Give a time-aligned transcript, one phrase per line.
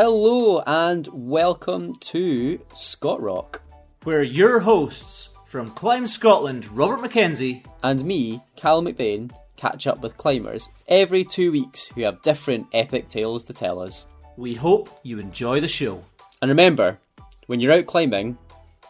[0.00, 3.62] Hello and welcome to Scott Rock.
[4.04, 10.16] Where your hosts from Climb Scotland, Robert Mackenzie, and me, Cal McBain, catch up with
[10.16, 14.04] climbers every two weeks who have different epic tales to tell us.
[14.36, 16.04] We hope you enjoy the show.
[16.40, 17.00] And remember,
[17.48, 18.38] when you're out climbing,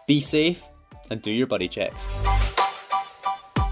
[0.07, 0.63] be safe
[1.09, 2.05] and do your buddy checks.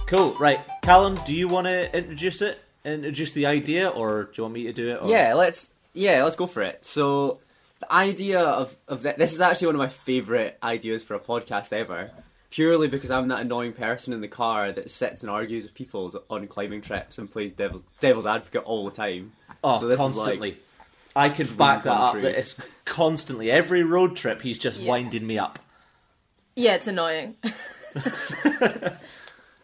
[0.06, 0.60] Cool, right.
[0.80, 2.60] Callum, do you want to introduce it?
[2.82, 5.02] Introduce the idea, or do you want me to do it?
[5.02, 5.10] Or...
[5.10, 6.84] Yeah, let's yeah, let's go for it.
[6.84, 7.40] So
[7.80, 11.20] the idea of of th- this is actually one of my favorite ideas for a
[11.20, 12.10] podcast ever.
[12.50, 16.10] Purely because I'm that annoying person in the car that sits and argues with people
[16.30, 19.32] on climbing trips and plays devil's devil's advocate all the time.
[19.64, 20.50] Oh, so constantly.
[20.52, 20.62] Like,
[21.16, 22.14] I could back that up.
[22.20, 24.88] That it's constantly every road trip he's just yeah.
[24.88, 25.58] winding me up.
[26.54, 27.36] Yeah, it's annoying.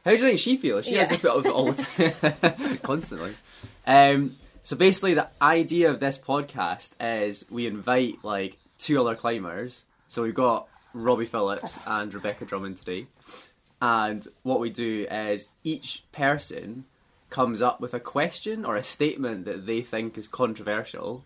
[0.04, 0.84] How do you think she feels?
[0.84, 1.00] She yeah.
[1.00, 3.34] has this bit of it all the time, constantly.
[3.86, 9.84] Um, so basically, the idea of this podcast is we invite like two other climbers.
[10.08, 13.06] So we've got Robbie Phillips and Rebecca Drummond today,
[13.80, 16.84] and what we do is each person
[17.30, 21.24] comes up with a question or a statement that they think is controversial,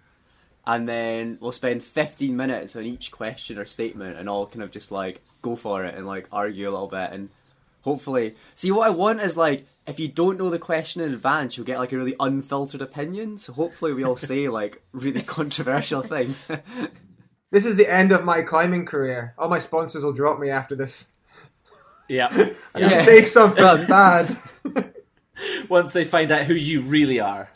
[0.67, 4.71] and then we'll spend 15 minutes on each question or statement and all kind of
[4.71, 7.11] just like go for it and like argue a little bit.
[7.13, 7.29] And
[7.87, 11.57] hopefully see what i want is like if you don't know the question in advance
[11.57, 13.39] you'll get like a really unfiltered opinion.
[13.39, 16.51] So hopefully we all say like really controversial things
[17.51, 19.35] this is the end of my climbing career.
[19.39, 21.09] All my sponsors will drop me after this.
[22.09, 23.03] Yeah, yeah.
[23.03, 24.37] say something bad.
[25.69, 27.51] Once they find out who you really are.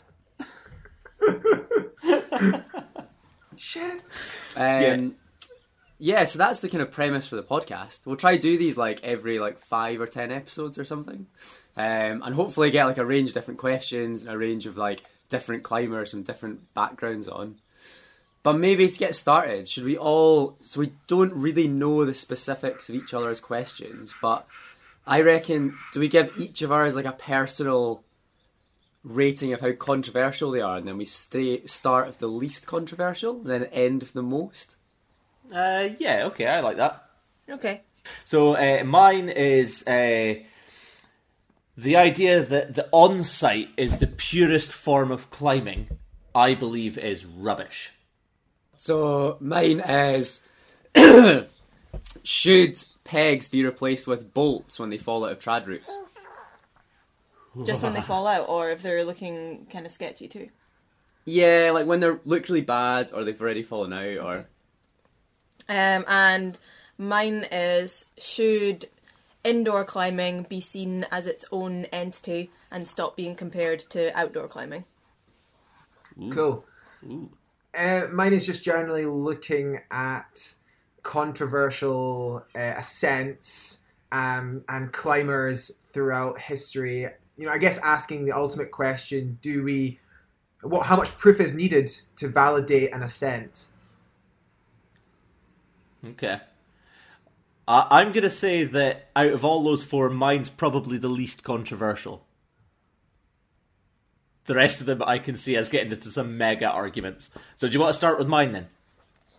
[3.55, 4.01] Shit.
[4.55, 5.07] Um, yeah.
[5.97, 8.01] yeah, so that's the kind of premise for the podcast.
[8.05, 11.27] We'll try to do these like every like five or ten episodes or something,
[11.77, 15.03] um, and hopefully get like a range of different questions and a range of like
[15.29, 17.55] different climbers from different backgrounds on.
[18.43, 20.57] But maybe to get started, should we all?
[20.63, 24.47] So we don't really know the specifics of each other's questions, but
[25.05, 28.03] I reckon do we give each of ours like a personal
[29.03, 33.37] rating of how controversial they are, and then we stay start with the least controversial,
[33.37, 34.75] and then end with the most.
[35.53, 37.05] Uh, yeah, okay, I like that.
[37.49, 37.81] Okay.
[38.25, 40.35] So uh, mine is uh,
[41.77, 45.87] the idea that the on-site is the purest form of climbing.
[46.33, 47.91] I believe is rubbish.
[48.77, 50.41] So mine is
[52.23, 55.91] should pegs be replaced with bolts when they fall out of trad routes?
[57.65, 60.49] Just when they fall out, or if they're looking kind of sketchy too.
[61.25, 64.37] Yeah, like when they look really bad, or they've already fallen out, or
[65.67, 66.57] um, and
[66.97, 68.87] mine is should
[69.43, 74.85] indoor climbing be seen as its own entity and stop being compared to outdoor climbing?
[76.21, 76.29] Ooh.
[76.29, 76.65] Cool.
[77.05, 77.29] Ooh.
[77.77, 80.53] Uh, mine is just generally looking at
[81.03, 83.79] controversial uh, ascents
[84.11, 87.07] um, and climbers throughout history.
[87.37, 89.99] You know, I guess asking the ultimate question: Do we?
[90.61, 90.85] What?
[90.85, 93.67] How much proof is needed to validate an ascent?
[96.05, 96.39] Okay.
[97.67, 101.43] Uh, I'm going to say that out of all those four, mine's probably the least
[101.43, 102.25] controversial.
[104.45, 107.29] The rest of them I can see as getting into some mega arguments.
[107.55, 108.67] So do you want to start with mine then?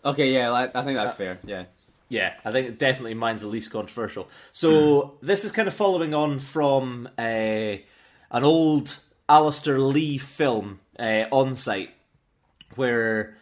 [0.05, 1.39] Okay, yeah, I think that's uh, fair.
[1.45, 1.65] Yeah.
[2.09, 4.29] Yeah, I think definitely mine's the least controversial.
[4.53, 11.25] So this is kind of following on from uh, an old Alastair Lee film uh,
[11.33, 11.91] on site
[12.75, 13.37] where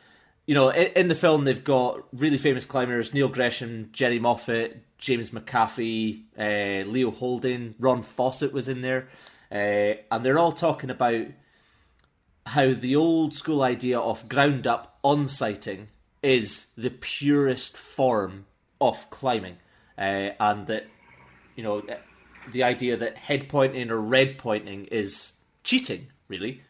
[0.47, 5.31] you know, in, the film they've got really famous climbers: Neil Gresham, Jerry Moffatt, James
[5.31, 9.09] McHaffie, uh, Leo Houlding, Ron Fawcett was in there,
[9.53, 11.27] uh, and they're all talking about
[12.47, 15.89] how the old school idea of ground up on sighting
[16.23, 18.47] is the purest form
[18.81, 19.59] of climbing,
[19.97, 20.87] uh, and that
[21.55, 21.83] you know
[22.51, 25.33] the idea that head pointing or red pointing is
[25.63, 26.63] cheating, really.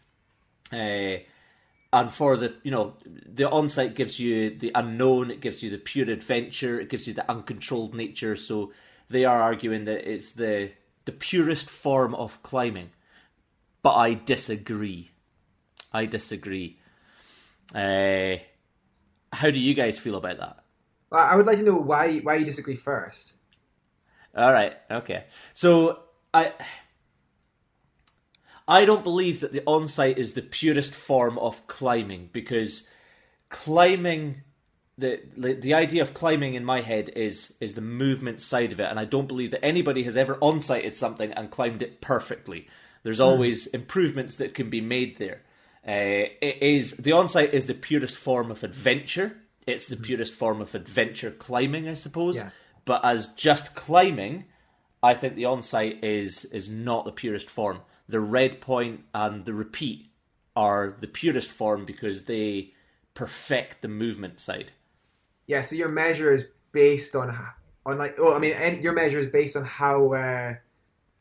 [0.73, 1.23] Uh,
[1.93, 5.79] and for the you know the on-site gives you the unknown it gives you the
[5.79, 8.37] pure adventure it gives you the uncontrolled nature.
[8.37, 8.73] So
[9.09, 10.71] they are arguing that it's the
[11.05, 12.91] the purest form of climbing.
[13.83, 15.11] But i disagree.
[15.93, 16.79] I disagree.
[17.75, 18.37] Uh,
[19.33, 20.65] how do you guys feel about that?
[21.13, 23.33] I would like to know why why you disagree first.
[24.37, 24.77] All right.
[24.91, 25.25] Okay.
[25.55, 26.01] So
[26.33, 26.53] i
[28.71, 32.85] I don't believe that the on-site is the purest form of climbing because
[33.49, 34.43] climbing
[34.97, 38.79] the, the the idea of climbing in my head is is the movement side of
[38.79, 42.69] it, and I don't believe that anybody has ever on-sited something and climbed it perfectly.
[43.03, 43.25] There's hmm.
[43.25, 43.75] always mm.
[43.75, 45.43] improvements that can be made there.
[45.87, 49.39] Uh, it is the on-site is the purest form of adventure.
[49.67, 52.37] It's the purest form of adventure climbing, I suppose.
[52.37, 52.51] Yeah.
[52.85, 54.45] But as just climbing,
[55.03, 57.81] I think the on-site is is not the purest form.
[58.11, 60.11] The red point and the repeat
[60.57, 62.73] are the purest form because they
[63.15, 64.73] perfect the movement side.
[65.47, 67.37] Yeah, so your measure is based on
[67.87, 70.55] on like oh, I mean, any, your measure is based on how uh,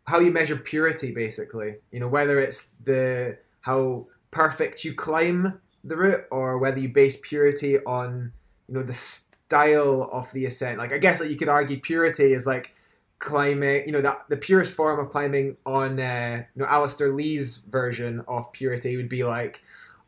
[0.06, 1.76] how you measure purity, basically.
[1.92, 7.18] You know, whether it's the how perfect you climb the route, or whether you base
[7.22, 8.32] purity on
[8.68, 10.78] you know the style of the ascent.
[10.78, 12.76] Like I guess like you could argue purity is like
[13.20, 13.86] climbing.
[13.86, 18.24] You know, that the purest form of climbing on uh, you know Alastair Lee's version
[18.28, 19.62] of purity would be like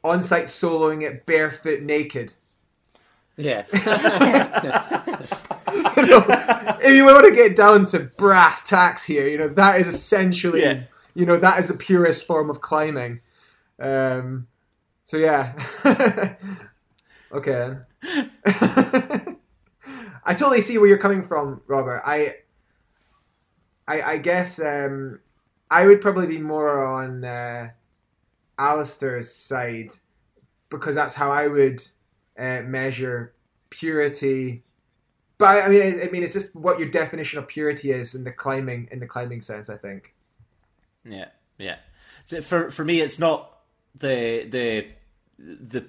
[0.04, 2.34] on-site soloing it barefoot naked.
[3.38, 3.66] Yeah.
[5.96, 6.26] you know,
[6.82, 10.62] if you want to get down to brass tacks here, you know that is essentially,
[10.62, 10.84] Yeah.
[11.14, 13.22] you know, that is the purest form of climbing.
[13.80, 14.48] Um,
[15.04, 15.54] so yeah,
[17.32, 17.76] okay.
[20.24, 22.02] I totally see where you're coming from, Robert.
[22.06, 22.36] I,
[23.92, 25.20] I, I guess um,
[25.70, 27.72] I would probably be more on uh,
[28.58, 29.92] Alastair's side
[30.70, 31.86] because that's how I would
[32.40, 33.34] uh, measure
[33.70, 34.64] purity.
[35.38, 38.24] But I mean, I, I mean, it's just what your definition of purity is in
[38.24, 39.70] the climbing in the climbing sense.
[39.70, 40.14] I think.
[41.04, 41.26] Yeah,
[41.58, 41.78] yeah.
[42.24, 43.58] So for for me, it's not
[43.98, 44.88] the the
[45.38, 45.86] the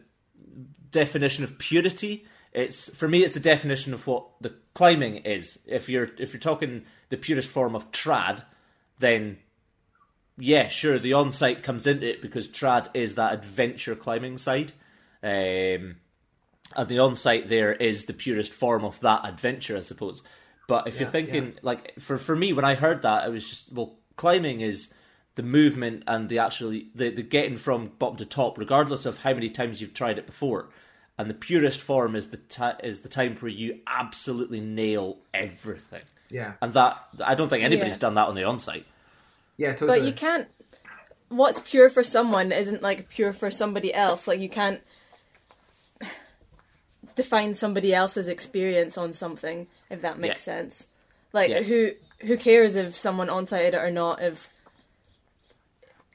[0.91, 2.27] definition of purity.
[2.53, 5.61] It's for me, it's the definition of what the climbing is.
[5.67, 8.43] If you're if you're talking the purest form of trad,
[8.99, 9.37] then
[10.39, 14.73] yeah, sure, the on-site comes into it because trad is that adventure climbing side.
[15.23, 15.97] Um,
[16.75, 20.23] and the on-site there is the purest form of that adventure, I suppose.
[20.67, 23.47] But if you're Yeah, thinking like for for me, when I heard that, I was
[23.49, 24.93] just well, climbing is
[25.35, 29.35] the movement and the actually the, the getting from bottom to top, regardless of how
[29.35, 30.71] many times you've tried it before.
[31.19, 36.03] And the purest form is the ti is the time where you absolutely nail everything.
[36.31, 36.55] Yeah.
[36.63, 37.99] And that I don't think anybody's Yeah.
[37.99, 38.87] done that on the on-site.
[39.59, 39.73] Yeah.
[39.75, 39.99] Totally.
[40.01, 40.49] But you can't.
[41.29, 44.27] What's pure for someone isn't like pure for somebody else.
[44.27, 44.81] Like you can't
[47.15, 50.55] define somebody else's experience on something if that makes Yeah.
[50.57, 50.87] sense.
[51.33, 51.61] Like Yeah.
[51.63, 54.23] who who cares if someone on-sited it or not?
[54.23, 54.49] If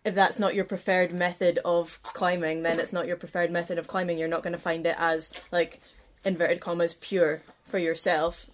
[0.08, 3.88] if that's not your preferred method of climbing, then it's not your preferred method of
[3.88, 4.18] climbing.
[4.18, 5.82] You're not going to find it as like
[6.24, 8.48] inverted commas pure for yourself.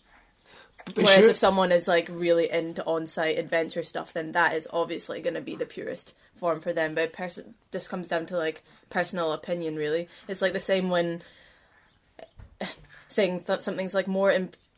[0.95, 5.21] Whereas sure- if someone is like really into on-site adventure stuff, then that is obviously
[5.21, 6.95] going to be the purest form for them.
[6.95, 7.39] But pers-
[7.69, 10.07] this comes down to like personal opinion, really.
[10.27, 11.21] It's like the same when
[13.07, 14.31] saying th- something's like more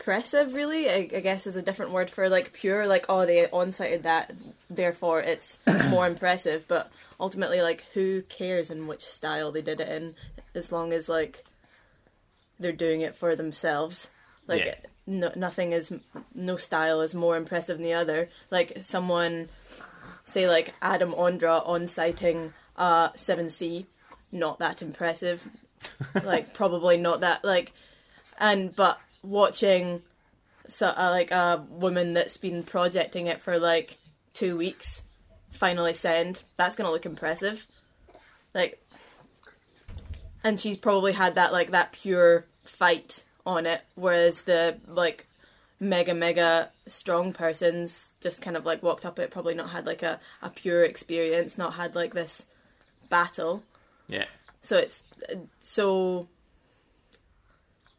[0.06, 0.54] impressive.
[0.54, 2.86] Really, I, I guess is a different word for like pure.
[2.86, 4.34] Like oh, they on-sited that,
[4.70, 5.58] therefore it's
[5.90, 6.66] more impressive.
[6.68, 10.16] But ultimately, like who cares in which style they did it in,
[10.54, 11.44] as long as like
[12.60, 14.08] they're doing it for themselves.
[14.48, 14.76] Like Yeah.
[15.08, 15.92] no, nothing is
[16.36, 18.30] no style is more impressive than the other.
[18.52, 19.50] Like someone
[20.26, 23.86] say like Adam Ondra on sighting uh 7C,
[24.32, 25.48] not that impressive.
[26.24, 27.74] like probably not that like
[28.40, 30.02] and but watching
[30.68, 33.98] so uh, like a woman that's been projecting it for like
[34.34, 35.02] 2 weeks
[35.52, 37.66] finally send, that's to look impressive.
[38.54, 38.80] Like
[40.44, 45.28] and she's probably had that like that pure fight on it whereas the like
[45.80, 50.04] mega mega strong person's just kind of like walked up it probably not had like
[50.04, 52.46] a, a pure experience not had like this
[53.10, 53.64] battle
[54.08, 54.26] Yeah.
[54.62, 56.28] so it's uh, so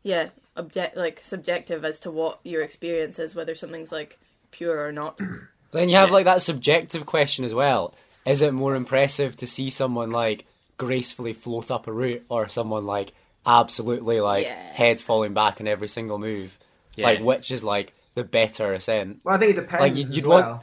[0.03, 4.19] yeah object like subjective as to what your experience is whether something's like
[4.51, 5.21] pure or not
[5.73, 6.15] Then you have Yeah.
[6.15, 7.93] like that subjective question as well.
[8.25, 10.47] Is it more impressive to see someone like
[10.79, 13.13] gracefully float up a route or someone like
[13.45, 14.55] absolutely like Yeah.
[14.73, 16.57] head falling back in every single move?
[16.95, 17.07] Yeah.
[17.07, 19.21] Like which is like the better ascent?
[19.25, 20.51] Well, I think it depends Like, you'd- as you'd well.
[20.53, 20.63] want-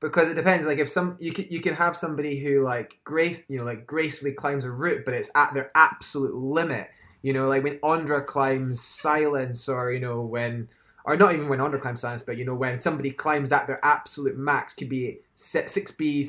[0.00, 0.66] Because it depends.
[0.66, 3.86] Like if some you can you can have somebody who like grace you know like
[3.86, 6.88] gracefully climbs a route, but it's at their absolute limit.
[7.22, 10.68] You know, like when Ondra climbs silence, or you know when,
[11.04, 13.84] or not even when Ondra climbs silence, but you know when somebody climbs at their
[13.84, 16.28] absolute max, could be six B,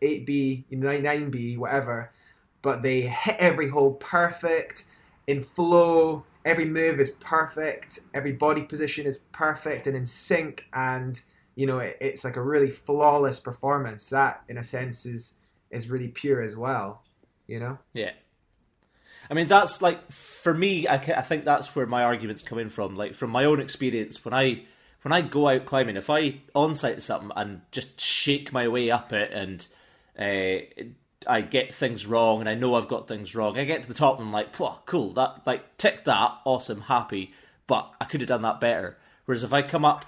[0.00, 2.12] eight B, you know nine B, whatever.
[2.62, 4.84] But they hit every hole perfect
[5.26, 6.24] in flow.
[6.44, 7.98] Every move is perfect.
[8.14, 11.20] Every body position is perfect and in sync, and
[11.56, 14.08] you know it, it's like a really flawless performance.
[14.10, 15.34] That, in a sense, is
[15.72, 17.02] is really pure as well.
[17.48, 17.78] You know.
[17.92, 18.12] Yeah.
[19.30, 20.86] I mean, that's like for me.
[20.86, 22.96] I, I think that's where my arguments come in from.
[22.96, 24.62] Like from my own experience, when I
[25.02, 29.12] when I go out climbing, if I on-site something and just shake my way up
[29.12, 29.66] it and
[30.18, 30.84] uh,
[31.26, 33.58] I get things wrong and I know I've got things wrong.
[33.58, 34.52] I get to the top and I'm like,
[34.86, 37.32] cool, that like tick that, awesome, happy,
[37.66, 38.96] but I could have done that better.
[39.24, 40.04] Whereas if I come up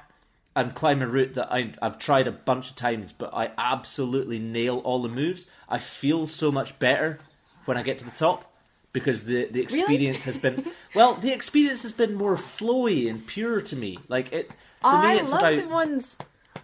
[0.56, 4.38] and climb a route that I, I've tried a bunch of times, but I absolutely
[4.38, 7.18] nail all the moves, I feel so much better
[7.64, 8.53] when I get to the top
[8.94, 13.60] because the the experience has been well, the experience has been more flowy and pure
[13.60, 13.98] to me.
[14.08, 14.48] Like it
[14.80, 16.16] for I me, it's love about the ones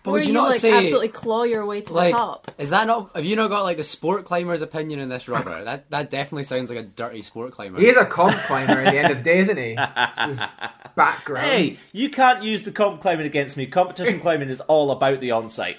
[0.02, 2.16] But where would you you, not like say absolutely claw your way to like the
[2.16, 2.50] top.
[2.56, 5.64] is that not have you not got like the sport climber's opinion in this, Robert?
[5.64, 7.78] that that definitely sounds like a dirty sport climber.
[7.80, 9.74] He is a comp climber at the end of the day, isn't he?
[9.74, 10.46] This is
[10.94, 11.46] background.
[11.46, 13.66] Hey, you can't use the comp climbing against me.
[13.66, 15.78] Competition climbing is all about the on-site.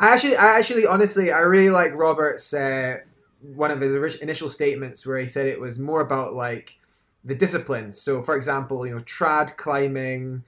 [0.00, 2.98] I actually, I actually, honestly, I really like Robert's uh,
[3.42, 6.78] one of his initial statements where he said it was more about like
[7.24, 8.00] the disciplines.
[8.00, 10.44] So, for example, you know, trad climbing,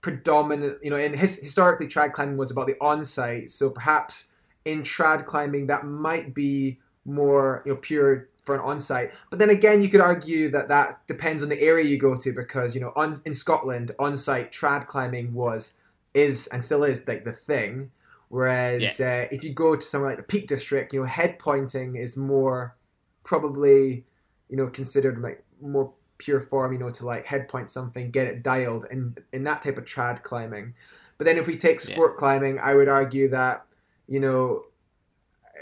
[0.00, 3.50] predominant, you know, in his, historically, trad climbing was about the on-site.
[3.50, 4.26] So perhaps
[4.64, 9.12] in trad climbing, that might be more, you know, pure for an on-site.
[9.28, 12.32] But then again, you could argue that that depends on the area you go to
[12.32, 15.74] because you know, on in Scotland, on-site trad climbing was
[16.14, 17.90] is and still is like the thing.
[18.30, 21.96] Whereas uh, if you go to somewhere like the Peak District, you know, head pointing
[21.96, 22.76] is more
[23.24, 24.06] probably,
[24.48, 28.28] you know, considered like more pure form, you know, to like head point something, get
[28.28, 30.74] it dialed, in in that type of trad climbing.
[31.18, 33.66] But then if we take sport climbing, I would argue that,
[34.06, 34.62] you know,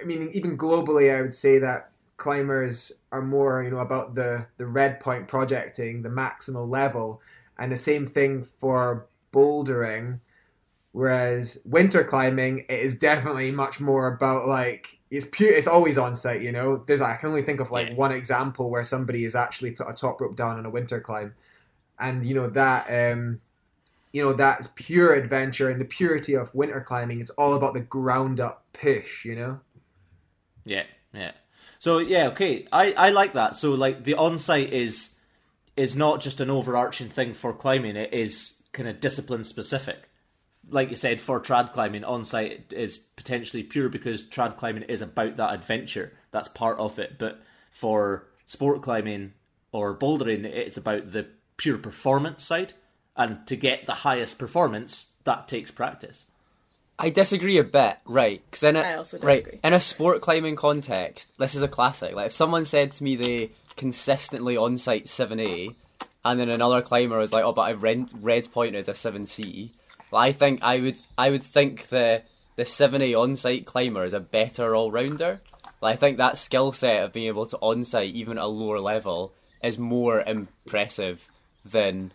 [0.01, 4.47] I mean, even globally, I would say that climbers are more, you know, about the
[4.59, 7.23] the red point projecting, the maximal level,
[7.59, 10.21] and the same thing for bouldering.
[10.99, 15.53] Whereas winter climbing, it is definitely much more about like it's pure.
[15.53, 16.79] It's always on site, you know.
[16.89, 17.95] There's I can only think of like Yeah.
[17.95, 21.35] one example where somebody has actually put a top rope down on a winter climb,
[22.01, 23.41] and you know that um,
[24.13, 27.81] you know that's pure adventure and the purity of winter climbing is all about the
[27.81, 29.61] ground up push, you know.
[30.65, 31.33] Yeah, yeah.
[31.79, 32.67] So yeah, okay.
[32.73, 33.55] I I like that.
[33.57, 35.15] So like the on-site is
[35.77, 37.95] is not just an overarching thing for climbing.
[37.97, 40.08] It is kind of discipline specific.
[40.71, 45.37] Like you said, for trad climbing, on-site is potentially pure because trad climbing is about
[45.37, 46.13] that adventure.
[46.31, 47.19] That's part of it.
[47.19, 49.33] But for sport climbing
[49.73, 52.75] or bouldering, it's about the pure performance side.
[53.17, 56.27] And to get the highest performance, that takes practice.
[56.99, 58.43] I disagree a bit, right?
[58.51, 62.15] Because in a I also right in a sport climbing context, this is a classic.
[62.15, 65.77] Like if someone said to me they consistently on site seven A,
[66.25, 69.73] and then another climber was like, "Oh, but I've red, red pointed a seven C,"
[70.11, 72.23] well, I think I would I would think the
[72.57, 75.41] the seven A on site climber is a better all rounder.
[75.81, 78.49] Like, I think that skill set of being able to on site even at a
[78.49, 81.27] lower level is more impressive
[81.65, 82.13] than.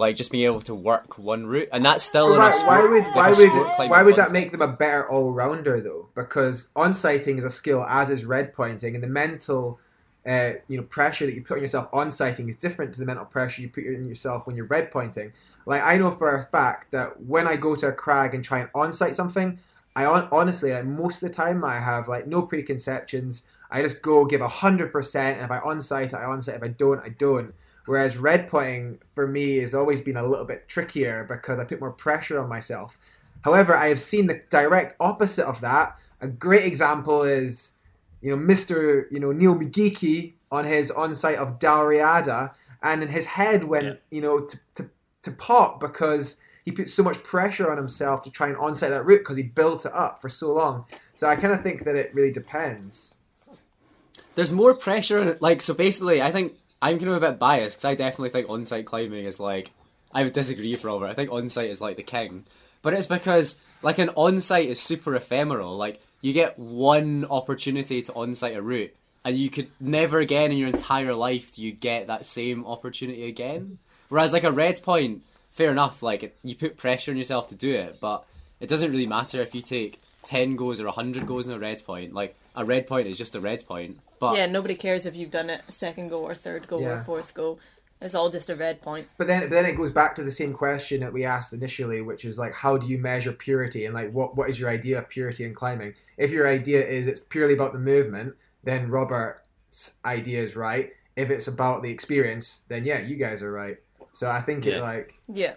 [0.00, 3.02] Like just being able to work one route, and that's still Why, sport, why would
[3.02, 6.08] like why would why would that make them a better all rounder though?
[6.14, 9.80] Because on sighting is a skill, as is red pointing, and the mental,
[10.24, 13.06] uh, you know, pressure that you put on yourself on sighting is different to the
[13.06, 15.32] mental pressure you put on yourself when you're red pointing.
[15.68, 18.60] Like I know for a fact that when I go to a crag and try
[18.60, 19.58] and on sight something,
[19.94, 23.42] I on, honestly, like, most of the time, I have like no preconceptions.
[23.70, 26.56] I just go give hundred percent, and if I on sight, I on sight.
[26.56, 27.52] If I don't, I don't.
[27.84, 31.80] Whereas red pointing for me has always been a little bit trickier because I put
[31.80, 32.96] more pressure on myself.
[33.42, 35.98] However, I have seen the direct opposite of that.
[36.22, 37.74] A great example is,
[38.22, 39.04] you know, Mr.
[39.10, 43.94] You know Neil McGeeky on his on-site of Dalriada, and in his head went, Yeah.
[44.10, 44.90] you know, to, to
[45.22, 49.04] to pop because he put so much pressure on himself to try and on-site that
[49.04, 50.84] route because he built it up for so long.
[51.14, 53.14] So I kind of think that it really depends.
[54.34, 55.42] there's more pressure on it.
[55.42, 58.48] Like, so basically, I think I'm kind of a bit biased because I definitely think
[58.48, 59.72] on-site climbing is like.
[60.10, 61.08] I would disagree with Robert.
[61.08, 62.46] I think on-site is like the king,
[62.80, 65.76] but it's because like an on-site is super ephemeral.
[65.76, 70.56] Like you get one opportunity to on-site a route, and you could never again in
[70.56, 73.78] your entire life do you get that same opportunity again.
[74.08, 75.22] Whereas like a red point,
[75.52, 76.02] fair enough.
[76.02, 78.24] Like it, you put pressure on yourself to do it, but
[78.60, 81.84] it doesn't really matter if you take ten goes or hundred goes in a red
[81.84, 82.12] point.
[82.14, 83.98] Like a red point is just a red point.
[84.18, 87.00] But yeah, nobody cares if you've done it second go or third go Yeah.
[87.00, 87.58] or fourth go.
[88.00, 89.08] It's all just a red point.
[89.16, 92.00] But then, but then it goes back to the same question that we asked initially,
[92.00, 94.98] which is like, how do you measure purity, and like, what what is your idea
[94.98, 95.94] of purity in climbing?
[96.16, 100.92] If your idea is it's purely about the movement, then Robert's idea is right.
[101.16, 103.78] If it's about the experience, then yeah, you guys are right.
[104.12, 104.80] So I think it Yeah.
[104.82, 105.54] like Yeah.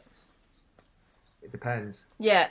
[1.41, 2.05] it depends.
[2.19, 2.49] Yeah.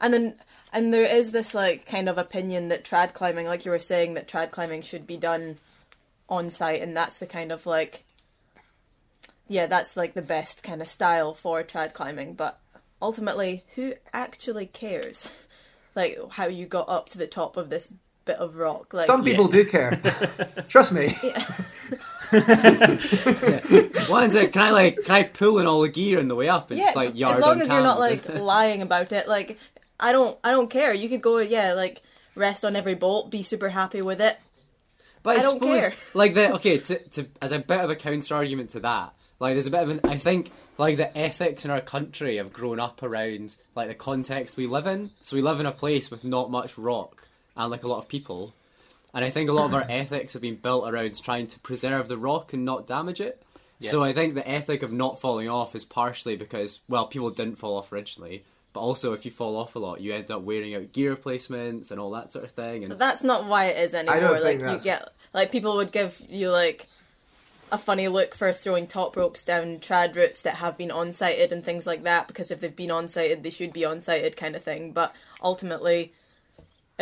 [0.00, 0.34] And then
[0.72, 4.14] and there is this like kind of opinion that trad climbing, like you were saying,
[4.14, 5.58] that trad climbing should be done
[6.28, 8.04] on site and that's the kind of like
[9.48, 12.58] yeah, that's like the best kind of style for trad climbing, but
[13.02, 15.30] ultimately who actually cares?
[15.94, 17.92] like how you got up to the top of this
[18.24, 18.94] bit of rock.
[18.94, 20.00] Like Some people do care.
[20.68, 21.18] Trust me.
[24.08, 26.48] One's like, can I like can I pull in all the gear on the way
[26.48, 29.28] up and yeah, just like yard as long as you're not like lying about it.
[29.28, 29.58] Like
[30.00, 30.92] I don't, I don't care.
[30.92, 32.02] You could go, yeah, like
[32.34, 34.38] rest on every bolt, be super happy with it.
[35.22, 35.94] But I, I don't suppose, care.
[36.14, 39.54] like the okay, to, to as a bit of a counter argument to that, like
[39.54, 42.80] there's a bit of an I think like the ethics in our country have grown
[42.80, 45.10] up around like the context we live in.
[45.20, 48.08] So we live in a place with not much rock and like a lot of
[48.08, 48.54] people,
[49.14, 52.08] and I think a lot of our ethics have been built around trying to preserve
[52.08, 53.42] the rock and not damage it.
[53.80, 57.56] So I think the ethic of not falling off is partially because well people didn't
[57.58, 58.44] fall off originally.
[58.72, 61.90] But also, if you fall off a lot, you end up wearing out gear replacements
[61.90, 62.84] and all that sort of thing.
[62.84, 64.20] And But that's not why it is anymore.
[64.20, 66.86] don't like think you that's- get, like people would give you like
[67.70, 71.52] a funny look for throwing top ropes down trad routes that have been on sighted
[71.52, 72.28] and things like that.
[72.28, 74.92] Because if they've been on sighted, they should be on sighted, kind of thing.
[74.92, 76.12] But ultimately,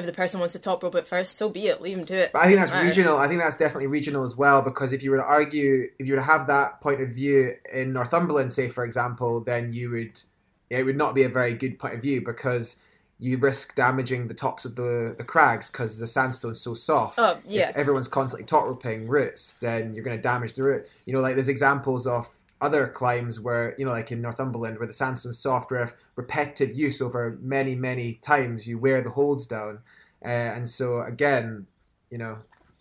[0.01, 1.81] if the person wants to top rope it first, so be it.
[1.81, 2.33] Leave them to it.
[2.33, 2.89] But I think that's matter.
[2.89, 3.19] regional.
[3.19, 6.15] I think that's definitely regional as well because if you were to argue, if you
[6.15, 10.21] were to have that point of view in Northumberland, say for example, then you would,
[10.69, 12.77] it would not be a very good point of view because
[13.21, 17.19] you risk damaging the tops of the the crags because the sandstone's so soft.
[17.19, 20.89] Oh yeah, If everyone's constantly top roping routes, then you're going to damage the route.
[21.05, 22.29] You know, like there's examples of
[22.63, 26.77] other climbs where you know, like in Northumberland, where the sandstone's soft, where if repetitive
[26.77, 29.81] use over many many times, you wear the holds down,
[30.25, 31.67] uh, and so again,
[32.11, 32.39] you know,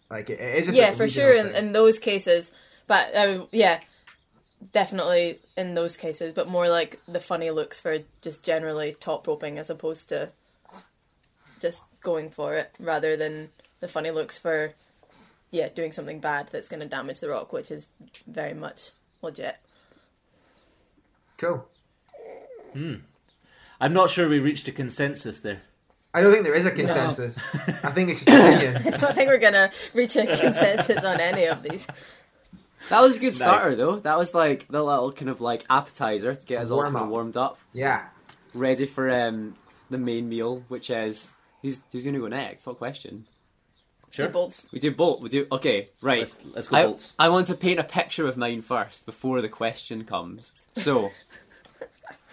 [0.10, 2.52] like it, it's just yeah, a for sure in, in those cases.
[2.88, 3.80] But uh, yeah,
[4.72, 6.34] definitely in those cases.
[6.34, 10.30] But more like the funny looks for just generally top roping as opposed to
[11.62, 14.74] just going for it, rather than the funny looks for
[15.52, 17.90] yeah doing something bad that's going to damage the rock, which is
[18.28, 18.92] very much
[19.22, 19.58] legit.
[21.38, 21.68] cool.
[23.80, 25.62] I'm not sure we reached a consensus there.
[26.14, 27.40] I don't think there is a consensus.
[27.84, 28.78] I think it's just opinion.
[28.94, 31.86] I don't think we're going to reach a consensus on any of these.
[32.90, 33.78] That was a good starter, Nice.
[33.78, 33.96] though.
[33.98, 37.06] That was like the little kind of like appetizer to get us all Warm kind
[37.06, 38.06] of warmed up, Yeah.
[38.56, 39.56] ready for um,
[39.92, 41.30] the main meal, which is
[41.62, 42.66] who's who's going to go next?
[42.66, 43.26] What question?
[44.10, 44.28] Sure.
[44.30, 44.66] Bolts.
[44.72, 45.22] We do bolt.
[45.22, 45.90] We do okay.
[46.02, 46.20] Right.
[46.20, 47.14] Let's, let's go I, bolts.
[47.20, 50.52] I want to paint a picture of mine first before the question comes.
[50.76, 51.10] So,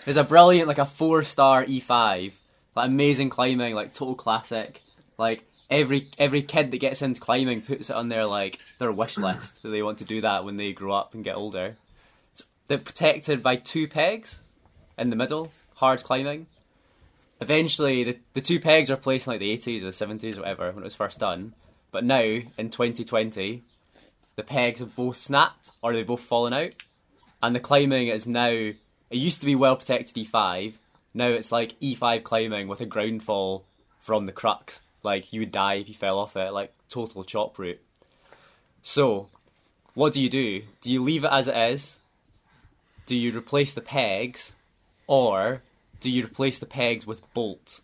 [0.05, 2.33] there's a brilliant, like a four star E5,
[2.75, 4.83] like amazing climbing, like total classic.
[5.19, 9.19] Like every every kid that gets into climbing puts it on their like their wish
[9.19, 11.77] list that they want to do that when they grow up and get older.
[12.33, 14.41] It's, they're protected by two pegs
[14.99, 16.47] in the middle, hard climbing.
[17.41, 20.41] Eventually, the, the two pegs are placed in like the 80s or the 70s or
[20.41, 21.53] whatever when it was first done.
[21.91, 23.63] But now, in 2020,
[24.37, 26.73] the pegs have both snapped or they've both fallen out.
[27.43, 28.71] And the climbing is now,
[29.11, 30.75] it used to be well protected E5.
[31.15, 33.65] Now it's like E5 climbing with a ground fall
[33.99, 34.83] from the crux.
[35.03, 37.81] Like you would die if you fell off it, like total chop route.
[38.83, 39.29] So,
[39.95, 40.63] what do you do?
[40.81, 41.99] Do you leave it as it is?
[43.07, 44.55] Do you replace the pegs?
[45.07, 45.63] Or
[46.01, 47.83] do you replace the pegs with bolts?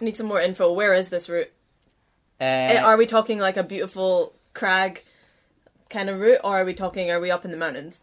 [0.00, 0.72] Need some more info.
[0.72, 1.50] Where is this route?
[2.40, 5.02] Uh, Uh, Are we talking like a beautiful crag
[5.90, 7.10] kind of route, or are we talking?
[7.10, 7.98] Are we up in the mountains?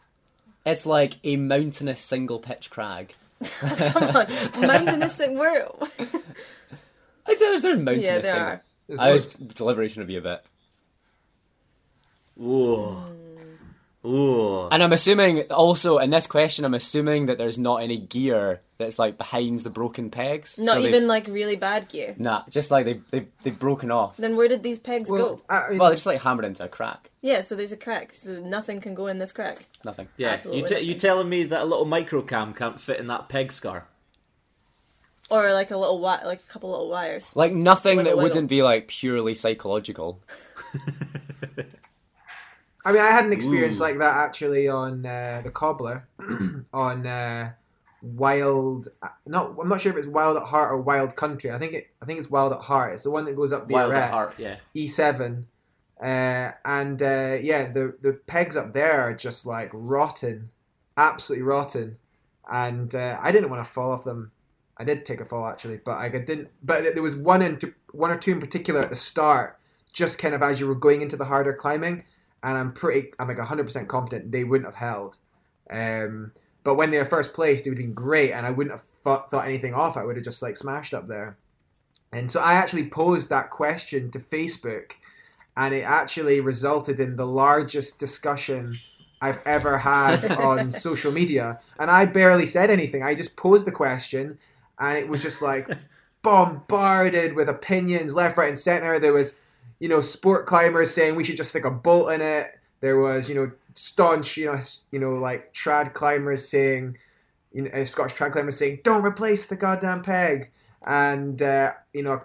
[0.66, 3.14] It's like a mountainous single pitch crag.
[3.60, 4.28] Come on,
[4.62, 5.20] mountainous.
[5.20, 5.68] Where?
[7.28, 8.64] Like, there's, there's mountainous Yeah, there single- are.
[8.88, 9.54] There's I was, loads.
[9.56, 10.46] deliberation would be a bit.
[12.40, 12.98] Ooh.
[14.06, 14.68] Ooh.
[14.70, 19.00] And I'm assuming also in this question, I'm assuming that there's not any gear that's
[19.00, 20.58] like behind the broken pegs.
[20.58, 22.14] Not So even like really bad gear.
[22.18, 24.18] Nah, just like they they they've broken off.
[24.18, 25.42] Then where did these pegs Well, go?
[25.50, 27.10] I mean, Well, they're just like hammered into a crack.
[27.22, 28.14] Yeah, so there's a crack.
[28.14, 29.66] So nothing can go in this crack.
[29.84, 30.08] Nothing.
[30.18, 33.30] Yeah, Absolutely you, t- you telling me that a little microcam can't fit in that
[33.30, 33.88] peg scar?
[35.32, 37.32] Or like a little wi- like a couple little wires.
[37.34, 38.30] Like nothing Wiggle, that wiggle.
[38.30, 40.22] wouldn't be like purely psychological.
[42.86, 43.84] I mean, I had an experience Ooh.
[43.84, 46.08] like that actually on uh, the cobbler,
[46.74, 47.52] on uh,
[48.04, 48.90] Wild.
[49.26, 51.50] Not, I'm not sure if it's Wild at Heart or Wild Country.
[51.50, 51.88] I think it.
[52.02, 52.94] I think it's Wild at Heart.
[52.94, 54.58] It's the one that goes up Wild at heart, yeah.
[54.76, 55.46] E7,
[56.00, 60.52] uh, and uh, yeah, the the pegs up there are just like rotten,
[60.96, 61.98] absolutely rotten,
[62.52, 64.32] and uh, I didn't want to fall off them.
[64.78, 66.50] I did take a fall actually, but I didn't.
[66.62, 67.60] But there was one in
[67.94, 69.58] one or two in particular at the start,
[69.92, 72.04] just kind of as you were going into the harder climbing,
[72.44, 75.18] and I'm pretty, I'm like 100% confident they wouldn't have held.
[75.70, 76.32] Um,
[76.64, 78.84] but when they were first placed, it would have been great, and I wouldn't have
[79.04, 79.98] thought, thought anything off.
[79.98, 81.38] I would have just like smashed up there.
[82.12, 84.94] And so I actually posed that question to Facebook,
[85.58, 88.76] and it actually resulted in the largest discussion
[89.22, 91.60] I've ever had on social media.
[91.80, 93.04] And I barely said anything.
[93.04, 94.38] I just posed the question,
[94.80, 95.70] and it was just like
[96.22, 98.98] bombarded with opinions left, right, and center.
[98.98, 99.38] There was,
[99.80, 102.52] you know, sport climbers saying we should just stick a bolt in it.
[102.82, 104.60] There was, you know, staunch, you know,
[104.92, 106.98] you know, like trad climbers saying,
[107.52, 110.52] you know, uh, Scottish trad climbers saying, don't replace the goddamn peg,
[110.86, 112.22] and uh, you know,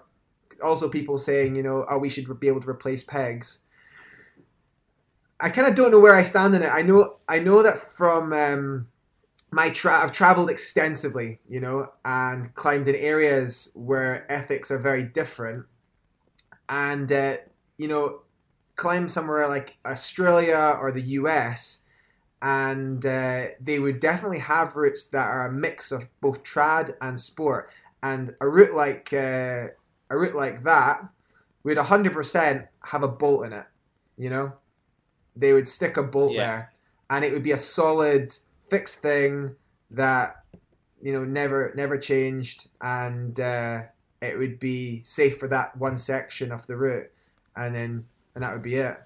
[0.62, 3.60] also people saying, you know, oh, we should be able to replace pegs.
[5.40, 6.68] I kind of don't know where I stand in it.
[6.68, 8.86] I know, I know that from um,
[9.50, 15.04] my tra- I've traveled extensively, you know, and climbed in areas where ethics are very
[15.04, 15.64] different,
[16.70, 17.38] and uh,
[17.78, 18.22] you know,
[18.76, 21.82] climb somewhere like Australia or the US,
[22.42, 27.18] and uh, they would definitely have routes that are a mix of both trad and
[27.18, 27.70] sport.
[28.02, 29.68] And a route like uh,
[30.10, 31.02] a route like that
[31.64, 33.66] would 100% have a bolt in it.
[34.18, 34.54] You know,
[35.36, 36.36] they would stick a bolt Yeah.
[36.36, 36.72] there,
[37.10, 38.34] and it would be a solid
[38.68, 39.56] fixed thing
[39.90, 40.36] that
[41.02, 43.82] you know never never changed, and uh,
[44.22, 47.10] it would be safe for that one section of the route,
[47.56, 48.04] and then
[48.34, 48.96] and that would be it.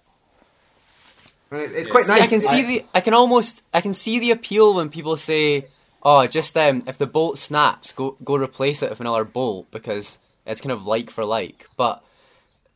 [1.50, 2.22] And it, it's quite See, nice.
[2.22, 5.16] I can see I- the I can almost I can see the appeal when people
[5.16, 5.66] say,
[6.02, 10.18] "Oh, just um, if the bolt snaps, go go replace it with another bolt because
[10.46, 12.02] it's kind of like for like." But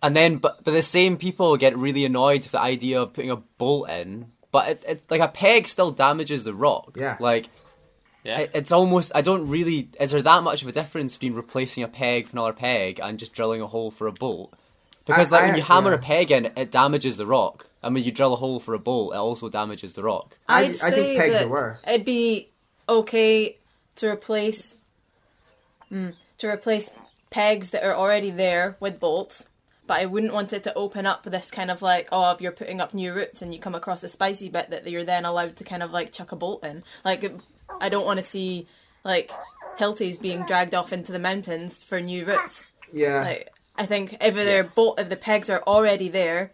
[0.03, 3.31] and then but but the same people get really annoyed with the idea of putting
[3.31, 6.97] a bolt in, but it, it like a peg still damages the rock.
[6.97, 7.17] Yeah.
[7.19, 7.49] Like
[8.25, 8.47] Yeah.
[8.53, 11.89] it's almost I don't really is there that much of a difference between replacing a
[11.89, 14.53] peg for another peg and just drilling a hole for a bolt?
[15.07, 15.97] Because I- like I- when you hammer yeah.
[15.97, 18.79] a peg in, it damages the rock, and when you drill a hole for a
[18.79, 20.37] bolt, it also damages the rock.
[20.49, 21.87] I- I'd I think say pegs that are worse.
[21.89, 22.49] It'd be
[22.89, 23.57] okay
[23.97, 24.77] to replace
[25.91, 26.91] mm, to replace
[27.31, 29.49] pegs that are already there with bolts,
[29.87, 32.53] but I wouldn't want it to open up this kind of like, oh, if you're
[32.53, 35.57] putting up new roots and you come across a spicy bit that you're then allowed
[35.57, 36.83] to kind of like chuck a bolt in.
[37.05, 37.33] Like,
[37.81, 38.67] I don't want to see
[39.05, 39.31] like
[39.79, 42.65] Hiltis being dragged off into the mountains for new routes.
[42.93, 43.23] yeah.
[43.23, 46.53] Like, I think if they're bolt, if the pegs are already there,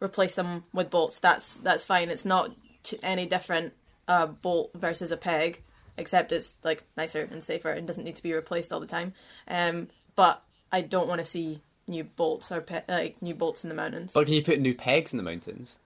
[0.00, 1.18] replace them with bolts.
[1.18, 2.08] That's that's fine.
[2.08, 2.50] It's not
[2.82, 3.74] ch- any different
[4.08, 5.62] uh, bolt versus a peg,
[5.98, 9.12] except it's like nicer and safer and doesn't need to be replaced all the time.
[9.48, 13.68] Um, but I don't want to see new bolts or pe- like new bolts in
[13.68, 14.12] the mountains.
[14.14, 15.76] But can you put new pegs in the mountains?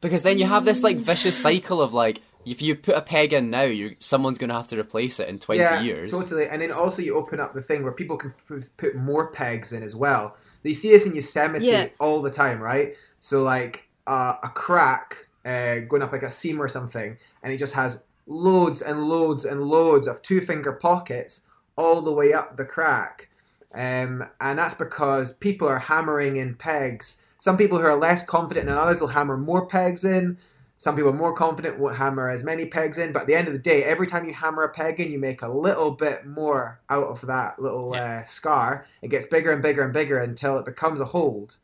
[0.00, 3.32] Because then you have this like vicious cycle of like if you put a peg
[3.32, 6.10] in now, you someone's going to have to replace it in twenty yeah, years.
[6.10, 6.46] totally.
[6.48, 9.72] And then also you open up the thing where people can put, put more pegs
[9.72, 10.36] in as well.
[10.62, 11.88] You see this in Yosemite Yeah.
[12.00, 12.94] all the time, right?
[13.20, 17.58] So like uh, a crack uh, going up like a seam or something, and it
[17.58, 21.42] just has loads and loads and loads of two finger pockets
[21.76, 23.28] all the way up the crack.
[23.74, 27.18] Um, and that's because people are hammering in pegs.
[27.38, 30.38] Some people who are less confident than others will hammer more pegs in.
[30.78, 33.48] Some people are more confident won't hammer as many pegs in, but at the end
[33.48, 36.26] of the day, every time you hammer a peg in, you make a little bit
[36.26, 38.84] more out of that little uh, scar.
[39.00, 41.56] It gets bigger and bigger and bigger until it becomes a hold.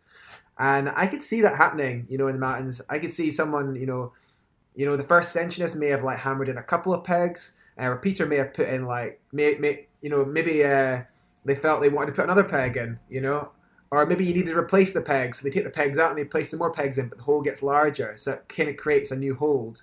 [0.59, 2.81] And I could see that happening, you know, in the mountains.
[2.89, 4.13] I could see someone, you know,
[4.75, 7.89] you know, the first ascensionist may have like hammered in a couple of pegs, uh,
[7.89, 11.03] or Peter may have put in like, may, may, you know, maybe uh,
[11.45, 13.51] they felt they wanted to put another peg in, you know,
[13.93, 16.19] or maybe you need to replace the pegs, so they take the pegs out and
[16.19, 18.79] they place some more pegs in, but the hole gets larger, so it kind of
[18.79, 19.83] creates a new hold.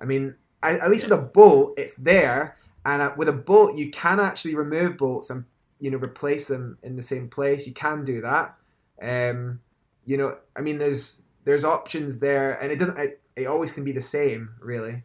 [0.00, 3.76] I mean, I, at least with a bolt, it's there, and uh, with a bolt,
[3.76, 5.44] you can actually remove bolts and
[5.80, 7.66] you know replace them in the same place.
[7.66, 8.54] You can do that.
[9.02, 9.60] Um,
[10.06, 12.96] you know, I mean, there's there's options there, and it doesn't.
[12.96, 15.02] It, it always can be the same, really.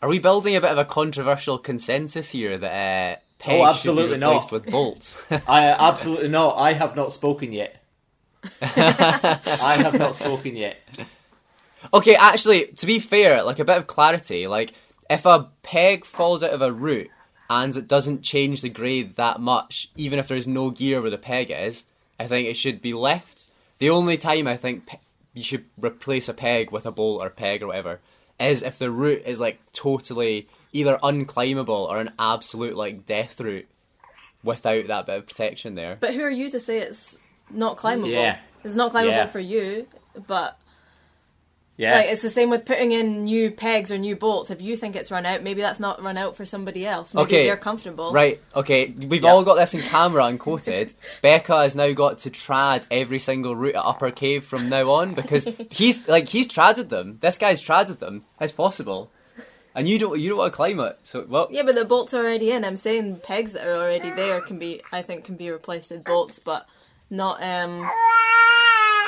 [0.00, 4.50] Are we building a bit of a controversial consensus here that uh, Oh, absolutely not.
[4.50, 5.16] with bolts?
[5.46, 6.56] I absolutely not.
[6.56, 7.82] I have not spoken yet.
[8.62, 10.78] I have not spoken yet.
[11.92, 14.74] Okay, actually, to be fair, like a bit of clarity, like
[15.08, 17.08] if a peg falls out of a root
[17.48, 21.18] and it doesn't change the grade that much, even if there's no gear where the
[21.18, 21.84] peg is,
[22.18, 23.44] I think it should be left.
[23.78, 24.98] The only time I think pe-
[25.34, 28.00] you should replace a peg with a bolt or peg or whatever
[28.40, 33.66] is if the root is like totally either unclimbable or an absolute like death route
[34.44, 35.96] without that bit of protection there.
[35.98, 37.16] But who are you to say it's
[37.50, 38.10] not climbable?
[38.10, 38.38] Yeah.
[38.64, 39.26] It's not climbable Yeah.
[39.26, 39.86] for you,
[40.26, 40.58] but
[41.76, 41.94] Yeah.
[41.96, 44.50] like it's the same with putting in new pegs or new bolts.
[44.50, 47.14] If you think it's run out, maybe that's not run out for somebody else.
[47.14, 48.10] Maybe Okay, they're comfortable.
[48.12, 49.30] Right, okay, we've Yeah.
[49.30, 50.92] all got this in camera and quoted.
[51.22, 55.14] Becca has now got to trad every single route at Upper Cave from now on
[55.14, 57.18] because he's like he's tradded them.
[57.20, 59.10] This guy's tradded them as possible.
[59.74, 60.98] And you don't you don't want to climb it.
[61.02, 62.64] So well Yeah, but the bolts are already in.
[62.64, 66.04] I'm saying pegs that are already there can be, I think, can be replaced with
[66.04, 66.66] bolts, but
[67.10, 67.88] not um.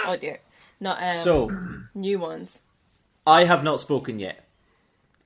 [0.07, 0.40] Oh dear,
[0.81, 1.51] not um so
[1.94, 2.61] new ones.
[3.27, 4.46] I have not spoken yet.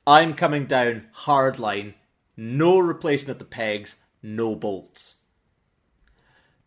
[0.06, 1.94] I'm coming down hard line.
[2.36, 3.96] No replacing of the pegs.
[4.22, 5.16] no bolts.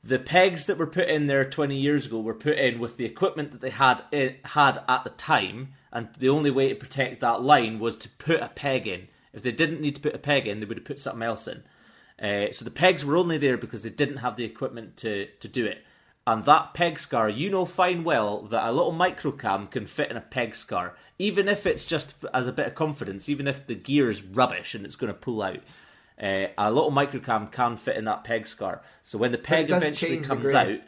[0.03, 3.05] The pegs that were put in there 20 years ago were put in with the
[3.05, 7.21] equipment that they had it had at the time, and the only way to protect
[7.21, 9.07] that line was to put a peg in.
[9.33, 11.47] If they didn't need to put a peg in, they would have put something else
[11.47, 11.63] in.
[12.21, 15.47] Uh, so the pegs were only there because they didn't have the equipment to, to
[15.47, 15.83] do it.
[16.25, 20.17] And that peg scar, you know fine well that a little microcam can fit in
[20.17, 23.75] a peg scar, even if it's just as a bit of confidence, even if the
[23.75, 25.61] gear is rubbish and it's going to pull out.
[26.21, 28.81] Uh, a little microcam can fit in that peg scar.
[29.05, 30.79] So when the peg eventually comes out,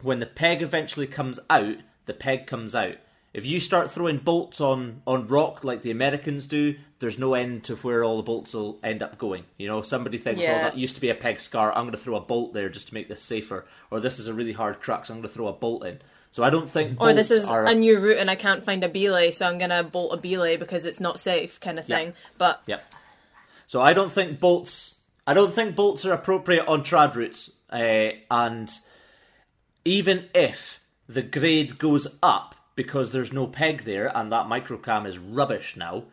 [0.00, 1.76] when the peg eventually comes out,
[2.06, 2.96] the peg comes out.
[3.34, 7.64] If you start throwing bolts on, on rock like the Americans do, there's no end
[7.64, 9.44] to where all the bolts will end up going.
[9.58, 11.98] You know, somebody thinks, oh, that used to be a peg scar, I'm going to
[11.98, 13.66] throw a bolt there just to make this safer.
[13.90, 16.00] Or this is a really hard crux, I'm going to throw a bolt in.
[16.30, 18.84] So I don't think Or this is are a new route and I can't find
[18.84, 21.96] a belay, so I'm gonna bolt a belay because it's not safe, kind of Yeah.
[21.96, 22.14] thing.
[22.36, 22.94] But Yep.
[23.66, 24.96] So I don't think bolts.
[25.26, 27.50] I don't think bolts are appropriate on trad routes.
[27.70, 28.70] Uh, and
[29.84, 35.18] even if the grade goes up because there's no peg there and that microcam is
[35.18, 36.04] rubbish now,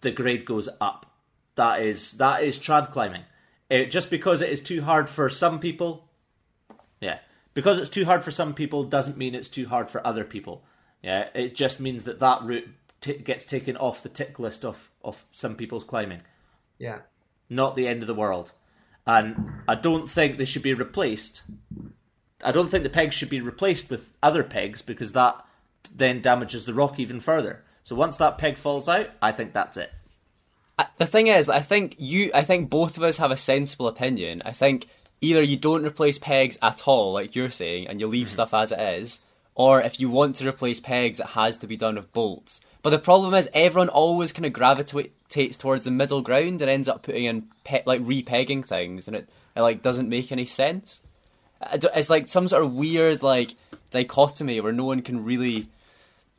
[0.00, 1.06] the grade goes up.
[1.54, 3.22] That is that is trad climbing.
[3.70, 6.08] It, just because it is too hard for some people,
[7.00, 7.20] yeah,
[7.54, 10.64] because it's too hard for some people doesn't mean it's too hard for other people.
[11.04, 12.68] Yeah, it just means that that route
[13.00, 16.22] t- gets taken off the tick list of of some people's climbing
[16.78, 17.02] Yeah.
[17.48, 18.52] not the end of the world.
[19.06, 21.42] And I don't think they should be replaced.
[22.42, 25.44] I don't think the pegs should be replaced with other pegs because that
[25.94, 27.64] then damages the rock even further.
[27.84, 29.90] So once that peg falls out, I think that's it.
[30.98, 34.42] The thing is, I think you, I think both of us have a sensible opinion.
[34.44, 34.86] I think
[35.20, 38.34] either you don't replace pegs at all, like you're saying, and you leave mm-hmm.
[38.34, 39.20] stuff as it is,
[39.54, 42.60] or if you want to replace pegs, it has to be done with bolts.
[42.82, 46.86] But the problem is, everyone always kind of gravitates towards the middle ground and ends
[46.86, 51.02] up putting in pe- like repegging things, and it, it like doesn't make any sense.
[51.72, 53.56] It's like some sort of weird like
[53.90, 55.68] dichotomy where no one can really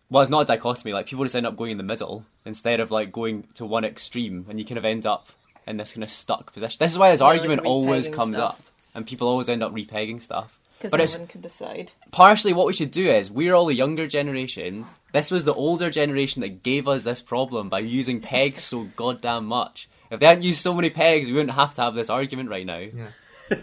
[0.10, 0.92] well, it's not a dichotomy.
[0.94, 3.86] Like people just end up going in the middle instead of like going to one
[3.86, 5.28] extreme, and you kind of end up
[5.68, 6.78] in this kind of stuck position.
[6.80, 8.54] This is why this Yeah, like argument always comes stuff.
[8.54, 8.62] up,
[8.96, 10.58] and people always end up repegging stuff.
[10.80, 11.92] because But no it's one can decide.
[12.12, 14.86] partially what we should do is we're all the younger generation.
[15.14, 19.46] This was the older generation that gave us this problem by using pegs so goddamn
[19.46, 19.88] much.
[20.10, 22.66] If they hadn't used so many pegs, we wouldn't have to have this argument right
[22.66, 22.80] now.
[22.80, 23.10] Yeah.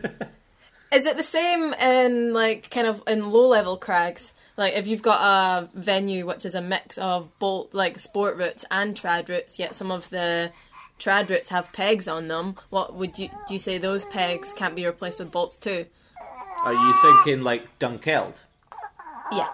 [0.97, 4.33] Is it the same in like kind of in low level crags?
[4.57, 8.65] Like if you've got a venue which is a mix of both like sport routes
[8.71, 10.53] and trad routes, yet some of the
[10.99, 12.57] trad routes have pegs on them.
[12.71, 13.55] What would you do?
[13.55, 15.85] You say those pegs can't be replaced with bolts too?
[16.65, 18.37] Are you thinking like Dunkeld?
[19.33, 19.49] Yeah,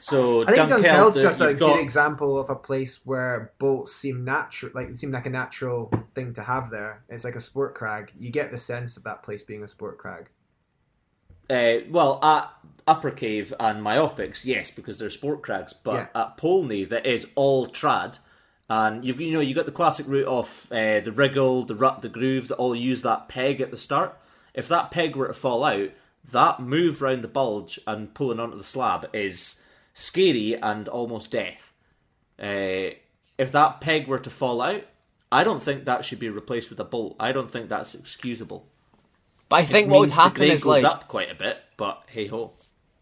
[0.00, 3.52] So I think Dunkeld, Dunkeld's uh, just a got- good example of a place where
[3.58, 7.02] bolts seem natural, like seem like a natural thing to have there.
[7.10, 8.12] It's like a sport crag.
[8.16, 10.28] You get the sense of that place being a sport crag.
[11.50, 12.50] Uh, well, at
[12.86, 15.72] Upper Cave and Myopics, yes, because they're sport crags.
[15.72, 16.22] But Yeah.
[16.22, 18.18] at Polney, that is all trad,
[18.68, 22.02] and you've you know you got the classic route of uh, the wriggle, the rut,
[22.02, 24.16] the groove that all use that peg at the start.
[24.54, 25.90] If that peg were to fall out,
[26.30, 29.56] that move round the bulge and pulling onto the slab is
[29.92, 31.72] scary and almost death.
[32.38, 32.96] Uh,
[33.36, 34.84] if that peg were to fall out,
[35.30, 37.16] I don't think that should be replaced with a bolt.
[37.18, 38.68] I don't think that's excusable.
[39.54, 41.34] But I think what would Means the happen grade is goes like up quite a
[41.36, 42.50] bit, but hey ho.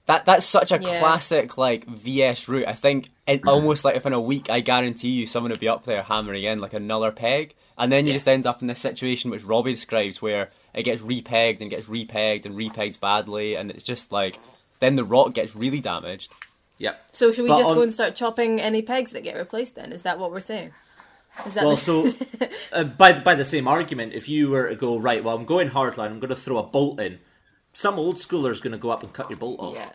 [0.05, 0.99] That that's such a Yeah.
[1.01, 2.67] classic like VS route.
[2.69, 5.69] I think it, almost like if in a week, I guarantee you someone would be
[5.69, 8.17] up there hammering in like another peg, and then you Yeah.
[8.17, 11.87] just end up in this situation which Robbie describes where it gets repegged and gets
[11.87, 14.39] repegged and repegged badly, and it's just like
[14.81, 16.33] then the rock gets really damaged.
[16.81, 17.01] Yep.
[17.13, 19.77] So should we But just on- go and start chopping any pegs that get replaced?
[19.77, 20.73] Then is that what we're saying?
[21.47, 24.77] Is that Well, the- so uh, by by the same argument, if you were to
[24.77, 27.19] go right, well, I'm going hardline, I'm going to throw a bolt in.
[27.73, 29.75] Some old schooler's going to go up and cut your bolt off.
[29.75, 29.93] yeah.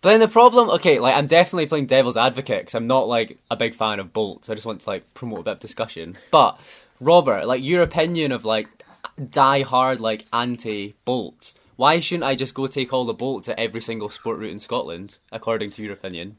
[0.00, 3.38] But then the problem, okay, like I'm definitely playing devil's advocate because I'm not like
[3.50, 4.48] a big fan of bolts.
[4.50, 6.16] I just want to like promote a bit of discussion.
[6.30, 6.60] But
[7.00, 8.68] Robert, like your opinion of like
[9.30, 11.54] die hard like anti bolts.
[11.76, 14.60] Why shouldn't I just go take all the bolts at every single sport route in
[14.60, 16.36] Scotland, according to your opinion?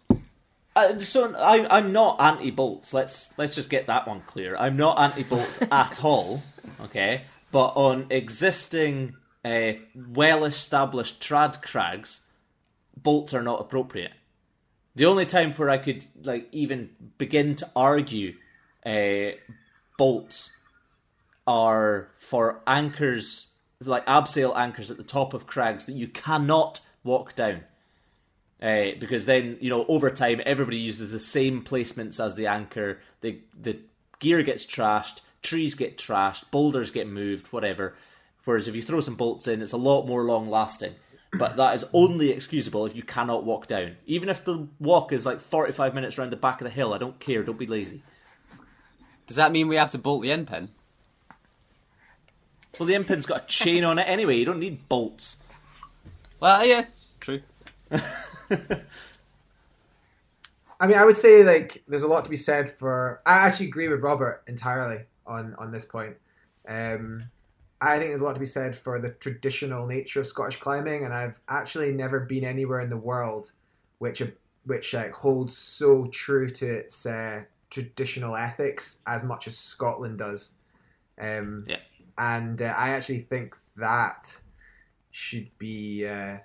[0.75, 2.93] Uh, so I, I'm not anti bolts.
[2.93, 4.57] Let's let's just get that one clear.
[4.57, 6.43] I'm not anti bolts at all.
[6.81, 12.21] Okay, but on existing, uh, well-established trad crags,
[12.97, 14.11] bolts are not appropriate.
[14.95, 18.35] The only time where I could like even begin to argue
[18.85, 19.37] uh,
[19.97, 20.51] bolts
[21.47, 23.47] are for anchors,
[23.79, 27.63] like abseil anchors at the top of crags that you cannot walk down.
[28.65, 32.99] Uh, because then you know over time everybody uses the same placements as the anchor.
[33.21, 33.77] The the
[34.17, 35.19] gear gets trashed.
[35.43, 37.93] trees get trashed, boulders get moved, whatever.
[38.43, 40.95] Whereas if you throw some bolts in, it's a lot more long lasting.
[41.37, 43.97] But that is only excusable if you cannot walk down.
[44.07, 46.97] Even if the walk is like 45 minutes around the back of the hill, I
[46.97, 48.01] don't care, don't be lazy.
[49.27, 50.69] Does that mean we have to bolt the In Pin?
[52.79, 55.37] Well, the In Pin's got a chain on it anyway, you don't need bolts.
[56.39, 56.85] Well, yeah,
[57.19, 57.41] true.
[60.79, 63.21] I mean, I would say like there's a lot to be said for.
[63.25, 66.15] I actually agree with Robert entirely on on this point.
[66.67, 67.23] Um,
[67.81, 71.05] I think there's a lot to be said for the traditional nature of Scottish climbing,
[71.05, 73.51] and I've actually never been anywhere in the world
[73.99, 74.21] which
[74.65, 80.51] which like holds so true to its uh, traditional ethics as much as Scotland does.
[81.19, 81.77] Um, Yeah.
[82.17, 84.39] And uh, I actually think that
[85.11, 86.37] should be uh,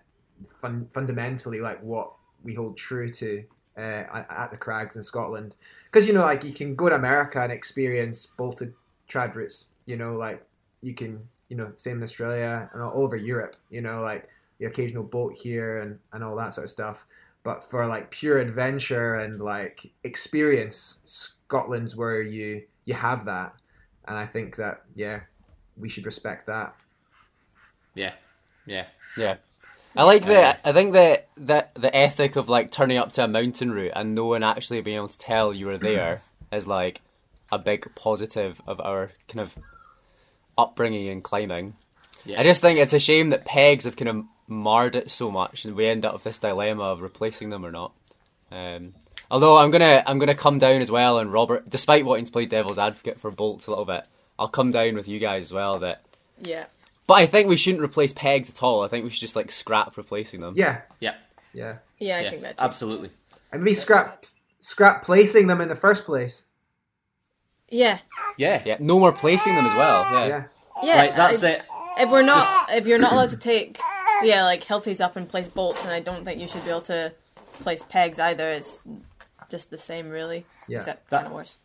[0.61, 3.45] fun- fundamentally like what we hold true to
[3.77, 5.57] uh, at the crags in Scotland.
[5.87, 8.75] Because you know, like you can go to America and experience bolted
[9.09, 9.67] trad routes.
[9.87, 10.45] You know, like
[10.83, 13.57] you can, you know, same in Australia and all over Europe.
[13.71, 17.07] You know, like the occasional boat here and and all that sort of stuff.
[17.43, 23.55] But for like pure adventure and like experience, Scotland's where you you have that,
[24.07, 25.21] and I think that yeah,
[25.77, 26.75] we should respect that.
[27.95, 28.13] Yeah,
[28.67, 28.87] yeah.
[29.17, 29.37] Yeah.
[29.97, 30.69] I like the.
[30.69, 34.15] I think the, the the ethic of like turning up to a mountain route and
[34.15, 36.23] no one actually being able to tell you were there
[36.53, 37.01] is like
[37.51, 39.59] a big positive of our kind of
[40.57, 41.75] upbringing in climbing.
[42.25, 42.41] Yeah.
[42.41, 45.65] I just think it's a shame that pegs have kind of marred it so much,
[45.65, 47.93] and we end up with this dilemma of replacing them or not.
[48.53, 48.95] Um,
[49.31, 52.47] although I'm gonna I'm gonna come down as well, and Robert, despite wanting to play
[52.47, 54.05] devil's advocate for bolts a little bit,
[54.39, 55.81] I'll come down with you guys as well.
[55.81, 56.03] That,
[56.41, 56.67] Yeah.
[57.11, 58.83] But I think we shouldn't replace pegs at all.
[58.85, 60.55] I think we should just like scrap replacing them.
[60.57, 61.15] Yeah, Yeah,
[61.53, 62.63] yeah, Yeah, I yeah, think that too.
[62.65, 63.11] absolutely.
[63.53, 64.27] and maybe scrap
[64.61, 66.47] scrap placing them in the first place.
[67.69, 67.99] Yeah.
[68.37, 70.03] Yeah, Yeah, no more placing them as well.
[70.13, 70.27] Yeah.
[70.29, 70.45] Yeah,
[70.85, 71.01] Yeah.
[71.03, 71.15] right.
[71.17, 71.63] That's I- it.
[71.99, 73.79] If we're not, if you're not allowed to take,
[74.23, 76.81] yeah, like Hilties up and place bolts, and I don't think you should be able
[76.83, 77.13] to
[77.65, 78.49] place pegs either.
[78.51, 78.79] It's
[79.51, 80.79] just the same, really, Yeah.
[80.79, 81.57] except That- kind of worse.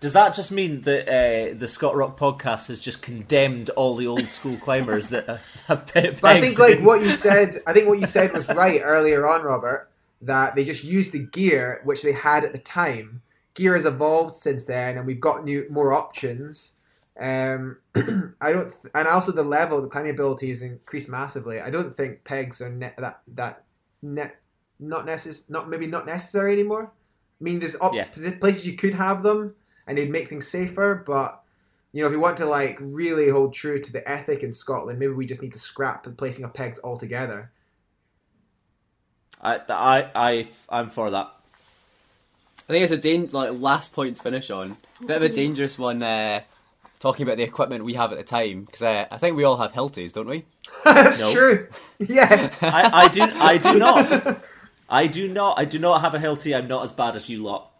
[0.00, 4.06] Does that just mean that uh, the Scott Rock podcast has just condemned all the
[4.06, 6.84] old school climbers that have pe- but I pegs think like in?
[6.84, 9.88] what you said, I think what you said was right earlier on, Robert.
[10.22, 13.22] That they just used the gear which they had at the time.
[13.54, 16.74] Gear has evolved since then, and we've got new more options.
[17.18, 17.76] Um,
[18.40, 21.60] I don't, th- and also the level, the climbing ability has increased massively.
[21.60, 23.64] I don't think pegs are ne- that that
[24.02, 24.30] ne-
[24.78, 26.90] not necess- not maybe not necessary anymore.
[27.40, 28.06] I mean, there's op- Yeah.
[28.40, 29.54] places you could have them,
[29.86, 31.02] and they'd make things safer.
[31.06, 31.42] But
[31.92, 34.98] you know, if you want to like really hold true to the ethic in Scotland,
[34.98, 37.50] maybe we just need to scrap the placing of pegs altogether.
[39.42, 41.30] I, I, I, I'm for that.
[42.68, 44.76] I think it's a dan- like last point to finish on.
[45.04, 46.02] Bit of a dangerous one.
[46.02, 46.42] Uh,
[47.00, 49.56] talking about the equipment we have at the time, because uh, I think we all
[49.56, 50.44] have Hilties, don't we?
[50.84, 51.32] That's No.
[51.32, 51.66] true.
[51.98, 52.62] Yes.
[52.62, 54.40] I, I do, I do not.
[54.88, 55.58] I do not.
[55.58, 56.54] I do not have a Hilti.
[56.56, 57.70] I'm not as bad as you lot.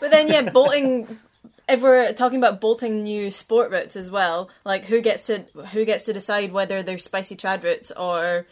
[0.00, 1.06] But then, yeah, bolting.
[1.68, 5.40] If we're talking about bolting new sport routes as well, like who gets to
[5.72, 8.46] who gets to decide whether they're spicy trad routes or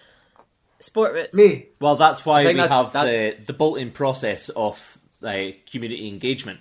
[0.78, 1.34] sport routes?
[1.34, 1.66] Me.
[1.80, 6.60] Well, that's why we that- have that- the the bolting process of uh, community engagement.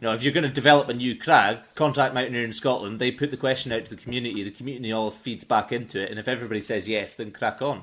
[0.00, 2.98] You know, if you're going to develop a new crag, contact Mountaineering Scotland.
[3.00, 4.42] They put the question out to the community.
[4.42, 7.82] The community all feeds back into it, and if everybody says yes, then crack on.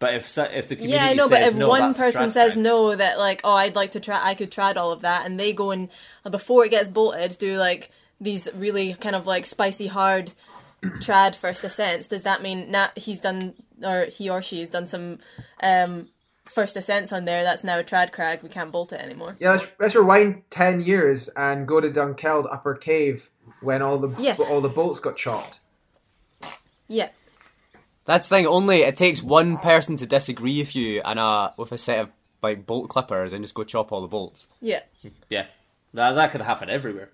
[0.00, 2.30] But if so- if the community Yeah, I know, says but if no, one person
[2.30, 2.62] says crag.
[2.64, 5.38] no, that like, oh, I'd like to try, I could trad all of that, and
[5.40, 5.88] they go and
[6.24, 10.32] uh, before it gets bolted, do like these really kind of like spicy hard
[10.82, 12.06] trad first ascents.
[12.08, 15.18] Does that mean that he's done or he or she has done some
[15.64, 16.08] um,
[16.44, 17.42] first ascents on there?
[17.42, 18.42] That's now a trad crag.
[18.44, 19.36] We can't bolt it anymore.
[19.40, 23.30] Yeah, let's, let's rewind ten years and go to Dunkeld Upper Cave
[23.62, 24.36] when all the Yeah.
[24.38, 25.58] all the bolts got chopped.
[26.86, 27.08] Yeah,
[28.08, 28.46] That's the thing.
[28.46, 32.10] Only it takes one person to disagree with you and uh with a set of
[32.42, 34.46] like bolt clippers and just go chop all the bolts.
[34.60, 34.80] yeah,
[35.28, 35.46] Yeah,
[35.94, 37.10] that, that could happen everywhere.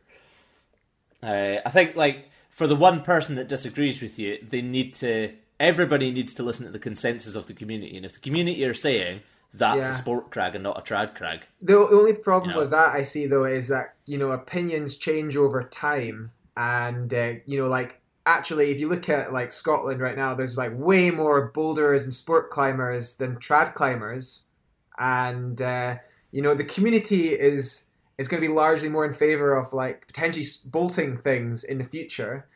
[1.22, 5.32] Uh, I think, like, for the one person that disagrees with you, they need to.
[5.58, 8.74] Everybody needs to listen to the consensus of the community, and if the community are
[8.74, 9.20] saying
[9.54, 9.92] that's Yeah.
[9.92, 12.60] a sport crag and not a trad crag, The only problem You know.
[12.62, 17.34] with that I see though is that you know opinions change over time, and uh,
[17.46, 21.10] you know like actually if you look at like Scotland right now, there's like way
[21.10, 24.42] more boulders and sport climbers than trad climbers,
[24.98, 25.96] and uh,
[26.32, 27.86] you know the community is
[28.18, 31.84] is going to be largely more in favor of like potentially bolting things in the
[31.84, 32.46] future.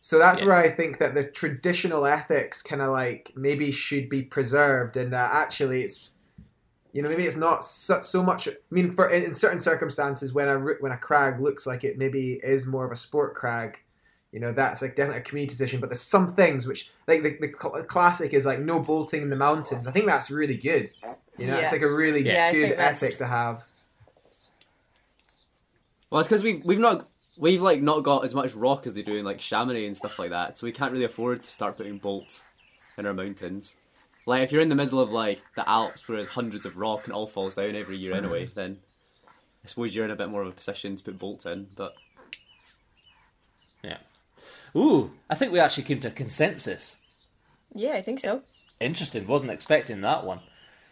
[0.00, 0.46] So that's Yeah.
[0.46, 5.12] where I think that the traditional ethics kind of like maybe should be preserved, and
[5.12, 6.10] that actually it's
[6.92, 8.48] You know, maybe it's not so, so much.
[8.48, 11.98] I mean, for in, in certain circumstances, when a when a crag looks like it
[11.98, 13.78] maybe is more of a sport crag,
[14.32, 15.80] you know, that's like definitely a community decision.
[15.80, 19.30] But there's some things which, like the, the cl- classic is like no bolting in
[19.30, 19.86] the mountains.
[19.86, 20.90] I think that's really good.
[21.36, 23.64] You know, it's like a really Yeah, I good think that's- ethic to have.
[26.10, 27.08] Well, it's because we've we've not
[27.38, 30.18] we've like not got as much rock as they do in like Chamonix and stuff
[30.18, 32.42] like that, so we can't really afford to start putting bolts
[32.98, 33.76] in our mountains.
[34.26, 37.04] Like if you're in the middle of like the Alps where there's hundreds of rock
[37.04, 38.18] and all falls down every year mm.
[38.18, 38.78] anyway, then
[39.64, 41.68] I suppose you're in a bit more of a position to put bolts in.
[41.74, 41.94] But
[43.82, 43.98] Yeah.
[44.76, 46.96] Ooh, I think we actually came to a consensus.
[47.74, 48.42] Yeah, I think so.
[48.80, 49.26] Interesting.
[49.26, 50.40] Wasn't expecting that one.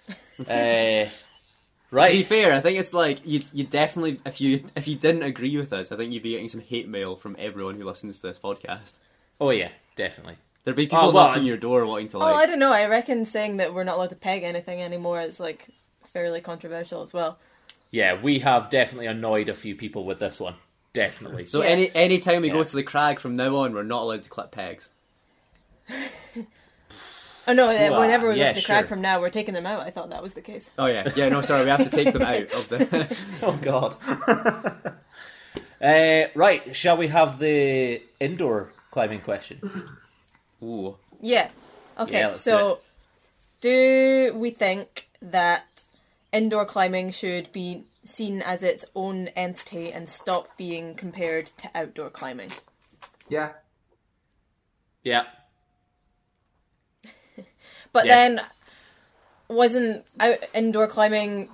[0.49, 4.97] uh, to be fair, I think it's like you you definitely if you if you
[4.97, 7.85] didn't agree with us, I think you'd be getting some hate mail from everyone who
[7.85, 8.93] listens to this podcast.
[9.41, 10.37] Oh yeah, definitely.
[10.65, 12.73] There'd be people Oh, well, knocking I- your door wanting to Oh, I don't know.
[12.73, 15.69] I reckon saying that we're not allowed to peg anything anymore is like
[16.13, 17.39] fairly controversial as well.
[17.91, 20.57] Yeah, we have definitely annoyed a few people with this one.
[20.93, 21.47] Definitely.
[21.47, 21.69] so Yeah.
[21.69, 22.55] any any time we Yeah.
[22.55, 24.89] go to the crag from now on, we're not allowed to clip pegs.
[27.47, 27.71] Oh no!
[27.71, 29.81] uh, Wow, whenever we yeah, lift the crag from now, we're taking them out.
[29.81, 30.71] I thought that was the case.
[30.79, 31.31] Oh yeah, yeah.
[31.31, 33.17] No, sorry, we have to take them out of the.
[33.43, 33.97] oh god.
[35.83, 36.77] uh, right.
[36.77, 39.61] Shall we have the indoor climbing question?
[40.63, 40.97] Ooh.
[41.23, 41.49] Yeah.
[41.99, 42.19] Okay.
[42.19, 42.79] Yeah, let's do so,
[43.63, 45.85] do we think that
[46.33, 52.11] indoor climbing should be seen as its own entity and stop being compared to outdoor
[52.11, 52.51] climbing?
[53.29, 53.53] Yeah.
[55.03, 55.25] Yeah.
[57.93, 58.37] But Yes.
[58.37, 58.47] then,
[59.49, 61.49] wasn't out- indoor climbing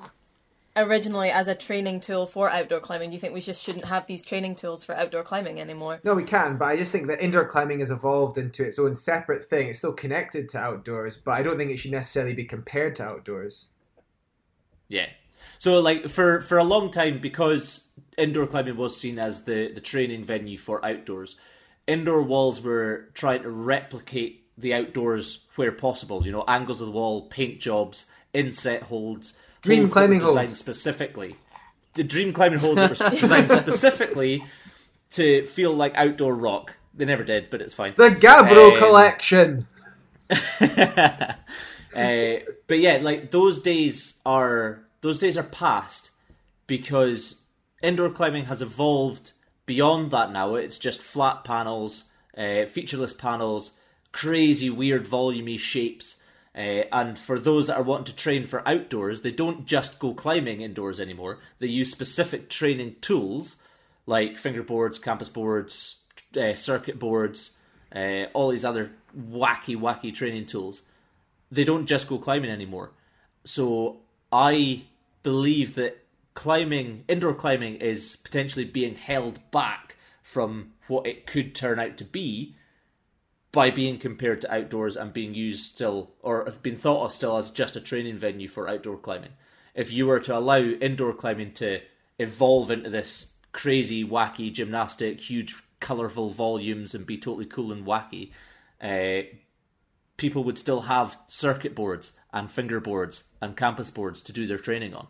[0.77, 3.11] originally as a training tool for outdoor climbing?
[3.11, 6.01] Do you think we just shouldn't have these training tools for outdoor climbing anymore?
[6.03, 8.97] No, we can, but I just think that indoor climbing has evolved into its own
[8.97, 9.69] separate thing.
[9.69, 13.05] It's still connected to outdoors, but I don't think it should necessarily be compared to
[13.05, 13.69] outdoors.
[14.89, 15.07] Yeah.
[15.65, 17.85] So like for for a long time because
[18.19, 21.37] indoor climbing was seen as the the training venue for outdoors,
[21.87, 26.27] indoor walls were trying to replicate the outdoors where possible.
[26.27, 28.05] You know, angles of the wall, paint jobs,
[28.35, 30.59] inset holds, Dream holds climbing designed holds.
[30.59, 31.35] specifically.
[31.95, 34.45] The dream climbing holds that were designed specifically
[35.13, 36.77] to feel like outdoor rock.
[36.93, 37.95] They never did, but it's fine.
[37.97, 39.67] The Gabbro Um, collection.
[41.97, 46.11] uh, but yeah, like those days are those days are past
[46.67, 47.37] because
[47.83, 49.33] indoor climbing has evolved
[49.67, 50.55] beyond that now.
[50.55, 52.05] It's just flat panels,
[52.39, 53.73] uh, featureless panels,
[54.13, 56.17] crazy weird volumey shapes.
[56.57, 60.15] Uh, and for those that are wanting to train for outdoors, they don't just go
[60.15, 61.39] climbing indoors anymore.
[61.59, 63.57] They use specific training tools
[64.07, 65.97] like fingerboards, campus boards,
[66.35, 67.51] uh, circuit boards,
[67.95, 70.81] uh, all these other wacky, wacky training tools.
[71.53, 72.93] They don't just go climbing anymore.
[73.45, 73.99] So
[74.33, 74.85] I
[75.25, 81.81] believe that climbing, indoor climbing, is potentially being held back from what it could turn
[81.81, 82.55] out to be
[83.51, 87.37] by being compared to outdoors and being used still, or have been thought of still
[87.37, 89.31] as just a training venue for outdoor climbing.
[89.75, 91.81] If you were to allow indoor climbing to
[92.19, 98.31] evolve into this crazy, wacky, gymnastic, huge, colourful volumes and be totally cool and wacky,
[98.81, 99.23] uh,
[100.17, 104.95] people would still have circuit boards and fingerboards and campus boards to do their training
[104.95, 105.07] on.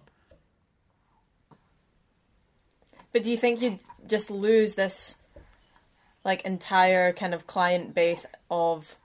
[3.15, 5.15] But do you think you'd just lose this
[6.25, 8.97] like entire kind of client base of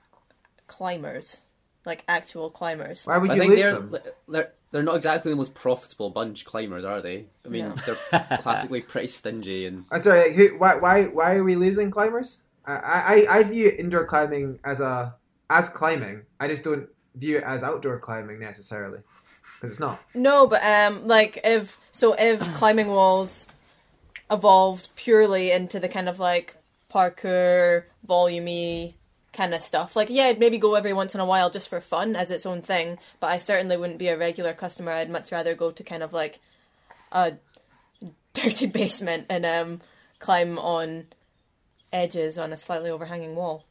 [0.66, 1.38] climbers,
[1.86, 3.06] like actual climbers?
[3.06, 3.96] Why would I you think lose they're, them?
[4.28, 7.26] they're they're not exactly the most profitable bunch climbers, are they?
[7.46, 7.74] I mean, No.
[7.86, 10.24] they're classically pretty stingy and I'm sorry.
[10.28, 10.76] like, Who, why?
[10.76, 11.04] Why?
[11.04, 12.40] Why are we losing climbers?
[12.66, 15.14] I, I I view indoor climbing as a
[15.48, 16.22] as climbing.
[16.40, 19.00] I just don't view it as outdoor climbing necessarily
[19.54, 20.00] because it's not.
[20.14, 23.46] No, but um, like if so, if climbing walls
[24.30, 26.56] evolved purely into the kind of like
[26.92, 28.94] parkour, volumey
[29.32, 31.80] kind of stuff, like yeah, I'd maybe go every once in a while just for
[31.80, 32.98] fun as its own thing.
[33.20, 34.92] But I certainly wouldn't be a regular customer.
[34.92, 36.40] I'd much rather go to kind of like
[37.12, 37.34] a
[38.32, 39.80] dirty basement and um
[40.18, 41.06] climb on
[41.92, 43.64] edges on a slightly overhanging wall.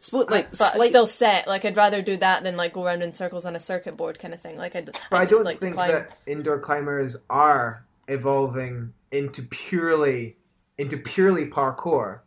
[0.00, 1.46] Spo- like But slight- still set.
[1.48, 4.18] Like I'd rather do that than like go around in circles on a circuit board
[4.18, 4.56] kind of thing.
[4.56, 5.90] Like I'd, But I'd I don't like think climb.
[5.90, 10.36] that indoor climbers are evolving into purely
[10.76, 12.20] into purely parkour.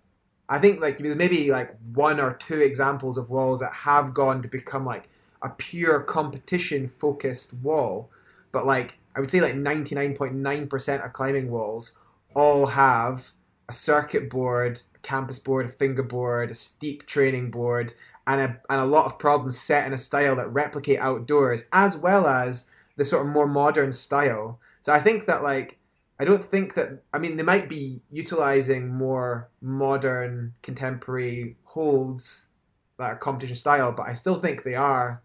[0.50, 4.48] I think like maybe like one or two examples of walls that have gone to
[4.48, 5.10] become like
[5.42, 8.10] a pure competition focused wall,
[8.52, 11.94] but like I would say like ninety nine point nine percent of climbing walls
[12.34, 13.32] all have
[13.70, 17.94] a circuit board, a campus board, a fingerboard, a steep training board,
[18.28, 21.98] and a and a lot of problems set in a style that replicate outdoors, as
[21.98, 22.66] well as
[22.98, 24.60] the sort of more modern style.
[24.82, 25.78] So I think that like
[26.20, 32.48] I don't think that I mean they might be utilizing more modern contemporary holds
[32.98, 35.24] that are competition style, but I still think they are.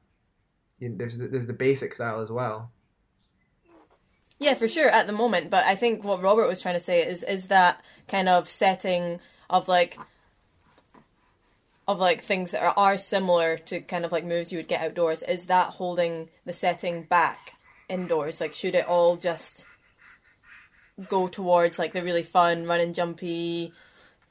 [0.79, 2.71] You know, there's there's the basic style as well.
[4.39, 7.07] Yeah, for sure at the moment, but I think what Robert was trying to say
[7.07, 9.99] is is that kind of setting of like
[11.89, 14.83] of like things that are, are similar to kind of like moves you would get
[14.83, 17.56] outdoors is that holding the setting back
[17.89, 19.65] indoors like should it all just
[21.09, 23.73] go towards like the really fun run and jumpy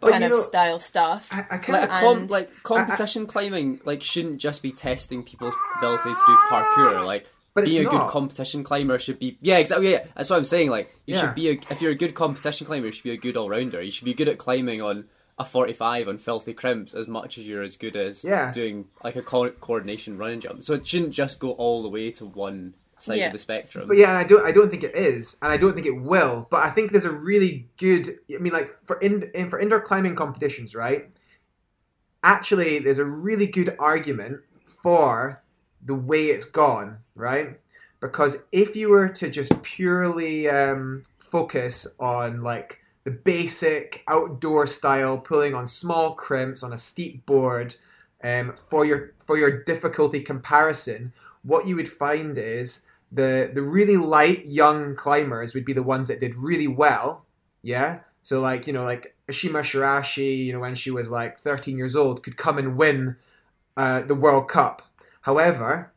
[0.01, 3.79] But, kind of know, style stuff I, I kind Like, of com- like competition climbing,
[3.85, 6.95] like shouldn't just be testing people's ability to do parkour.
[7.01, 7.03] Ah!
[7.05, 7.91] Like But being a not.
[7.91, 10.69] good competition climber should be yeah exactly yeah that's what I'm saying.
[10.69, 11.21] Like you Yeah.
[11.21, 13.49] should be a, if you're a good competition climber, you should be a good all
[13.49, 13.81] rounder.
[13.81, 15.05] You should be good at climbing on
[15.37, 18.51] a 45 on filthy crimps as much as you're as good as Yeah.
[18.51, 20.63] doing like a co- coordination running jump.
[20.63, 23.27] So it shouldn't just go all the way to one side Yeah.
[23.27, 23.87] of the spectrum.
[23.87, 26.01] But yeah, and I don't I don't think it is, and I don't think it
[26.01, 26.47] will.
[26.49, 28.17] But I think there's a really good.
[28.33, 31.09] I mean, like for in, in for indoor climbing competitions, right?
[32.23, 35.43] Actually, there's a really good argument for
[35.85, 37.59] the way it's gone, right?
[37.99, 45.17] Because if you were to just purely um, focus on like the basic outdoor style,
[45.17, 47.75] pulling on small crimps on a steep board,
[48.23, 51.13] um, for your for your difficulty comparison,
[51.45, 52.81] what you would find is
[53.11, 57.25] the the really light young climbers would be the ones that did really well.
[57.61, 57.99] Yeah.
[58.21, 61.95] So like you know like Ashima Shiraishi, you know when she was like 13 years
[61.95, 63.15] old, could come and win
[63.77, 64.81] uh, the World Cup.
[65.21, 65.91] However,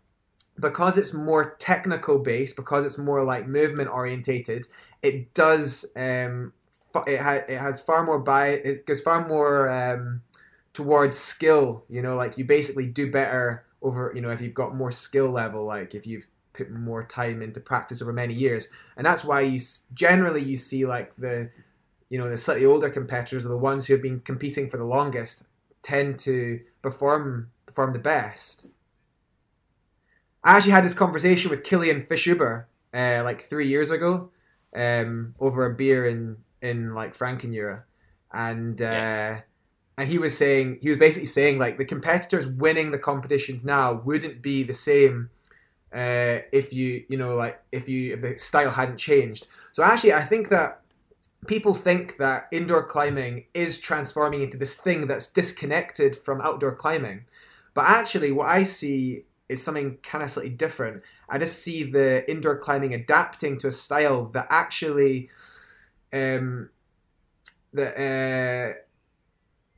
[0.61, 4.67] because it's more technical based, because it's more like movement orientated,
[5.03, 6.53] it does um,
[7.07, 8.61] it, ha- it has far more bias.
[8.65, 10.23] It goes far more um,
[10.75, 11.85] towards skill.
[11.89, 14.13] You know, like you basically do better over.
[14.15, 17.61] You know, if you've got more skill level, like if you've put more time into
[17.61, 19.61] practice over many years, and that's why you
[19.95, 21.51] generally you see like the
[22.11, 24.85] you know the slightly older competitors are the ones who have been competing for the
[24.85, 25.45] longest
[25.83, 28.67] tend to perform perform the best.
[30.45, 34.31] I actually had this conversation with Kilian Fischhuber uh, like three years ago
[34.75, 37.83] um, over a beer in in like Frankenjura,
[38.33, 39.41] and uh, Yeah.
[39.99, 43.95] And he was saying he was basically saying like the competitors winning the competitions now
[44.05, 45.29] wouldn't be the same
[45.93, 49.49] uh, if you you know like if you if the style hadn't changed.
[49.73, 50.83] So actually, I think that
[51.47, 57.25] people think that indoor climbing is transforming into this thing that's disconnected from outdoor climbing,
[57.75, 61.03] but actually, what I see is something kind of slightly different.
[61.29, 65.31] I just see the indoor climbing adapting to a style that actually
[66.13, 66.71] um,
[67.73, 68.79] that uh,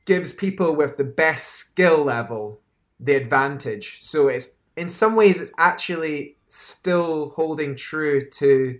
[0.05, 2.59] gives people with the best skill level
[2.99, 3.97] the advantage.
[4.01, 8.79] So it's in some ways it's actually still holding true to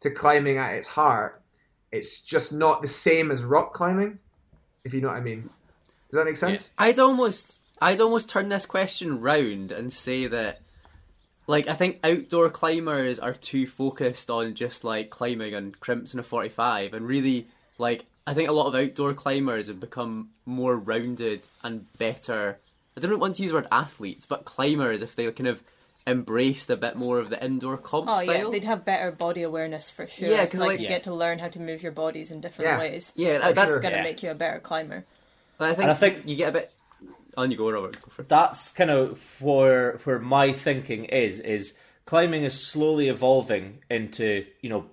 [0.00, 1.40] to climbing at its heart.
[1.92, 4.18] It's just not the same as rock climbing,
[4.84, 5.42] if you know what I mean.
[5.42, 6.70] Does that make sense?
[6.76, 10.60] I'd almost I'd almost turn this question round and say that
[11.46, 16.20] like I think outdoor climbers are too focused on just like climbing and crimps in
[16.20, 17.48] a 45 and really
[17.78, 22.58] like I think a lot of outdoor climbers have become more rounded and better
[22.96, 25.62] I don't want to use the word athletes but climbers if they kind of
[26.06, 29.42] embraced a bit more of the indoor comp oh style yeah they'd have better body
[29.42, 32.30] awareness for sure Yeah, 'cause, like- you get to learn how to move your bodies
[32.32, 32.78] in different Yeah.
[32.78, 33.80] ways yeah For that's sure.
[33.80, 34.02] gonna Yeah.
[34.02, 35.04] make you a better climber
[35.58, 36.72] but I think, And I think- you get a bit
[37.36, 38.28] on you go Robert go for it.
[38.28, 44.68] that's kind of where where my thinking is is climbing is slowly evolving into you
[44.70, 44.86] know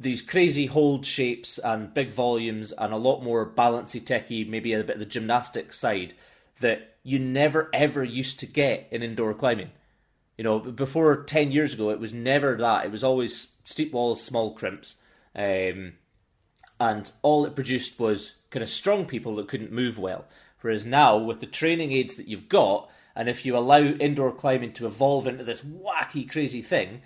[0.00, 4.82] these crazy hold shapes and big volumes and a lot more balancy techy maybe a
[4.82, 6.14] bit of the gymnastic side
[6.60, 9.70] that you never ever used to get in indoor climbing.
[10.38, 12.86] You know before 10 years ago it was never that.
[12.86, 14.96] It was always steep walls small crimps.
[15.36, 15.92] Um,
[16.80, 20.24] and all it produced was kind of strong people that couldn't move well.
[20.62, 24.72] Whereas now, with the training aids that you've got, and if you allow indoor climbing
[24.74, 27.02] to evolve into this wacky, crazy thing,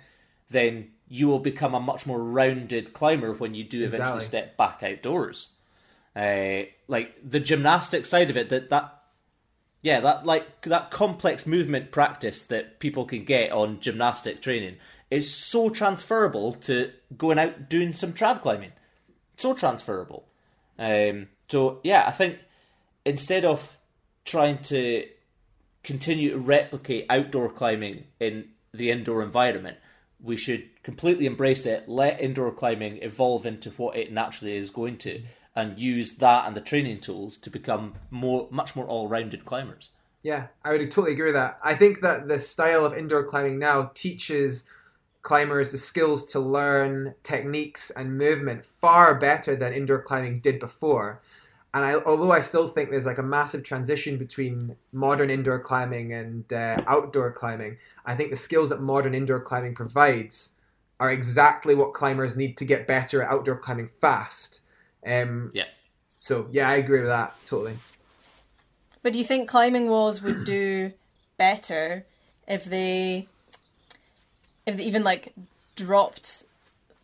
[0.49, 4.25] then you will become a much more rounded climber when you do eventually Exactly.
[4.25, 5.49] step back outdoors.
[6.15, 9.03] Uh, like the gymnastic side of it, that that
[9.81, 14.77] yeah, that like that complex movement practice that people can get on gymnastic training
[15.11, 18.71] is so transferable to going out doing some trad climbing.
[19.37, 20.25] So transferable.
[20.79, 22.39] Um, so yeah, I think
[23.05, 23.77] instead of
[24.23, 25.05] trying to
[25.83, 29.77] continue to replicate outdoor climbing in the indoor environment,
[30.25, 34.97] we should completely embrace it, let indoor climbing evolve into what it naturally is going
[34.97, 35.21] to,
[35.55, 39.89] and use that and the training tools to become more, much more all-rounded climbers.
[40.23, 41.59] Yeah, I would totally agree with that.
[41.63, 44.63] I think that the style of indoor climbing now teaches
[45.21, 51.21] climbers the skills to learn techniques and movement far better than indoor climbing did before.
[51.75, 56.13] And I, although I still think there's like a massive transition between modern indoor climbing
[56.13, 60.51] and uh, outdoor climbing, I think the skills that modern indoor climbing provides
[61.01, 64.61] are exactly what climbers need to get better at outdoor climbing fast.
[65.05, 65.65] Um, Yeah.
[66.21, 67.77] So yeah, I agree with that totally.
[69.03, 70.93] But do you think climbing walls would do
[71.37, 72.05] better
[72.47, 73.27] if they
[74.65, 75.33] if they even like
[75.75, 76.44] dropped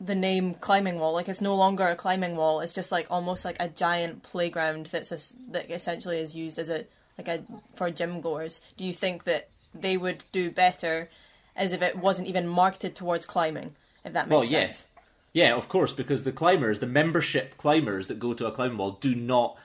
[0.04, 1.14] the name climbing wall?
[1.14, 2.60] Like it's no longer a climbing wall.
[2.62, 6.70] It's just like almost like a giant playground that's es- that essentially is used as
[6.70, 6.86] a
[7.18, 7.44] like a
[7.76, 8.62] for gym goers.
[8.78, 11.10] Do you think that they would do better
[11.56, 13.76] as if it wasn't even marketed towards climbing?
[14.04, 14.60] If that makes Well, yeah.
[14.66, 14.86] sense.
[15.34, 18.98] Yeah, of course, because the climbers, the membership climbers that go to a climbing wall,
[19.00, 19.58] do not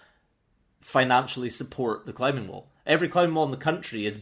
[0.81, 2.69] financially support the climbing wall.
[2.87, 4.21] Every climbing wall in the country is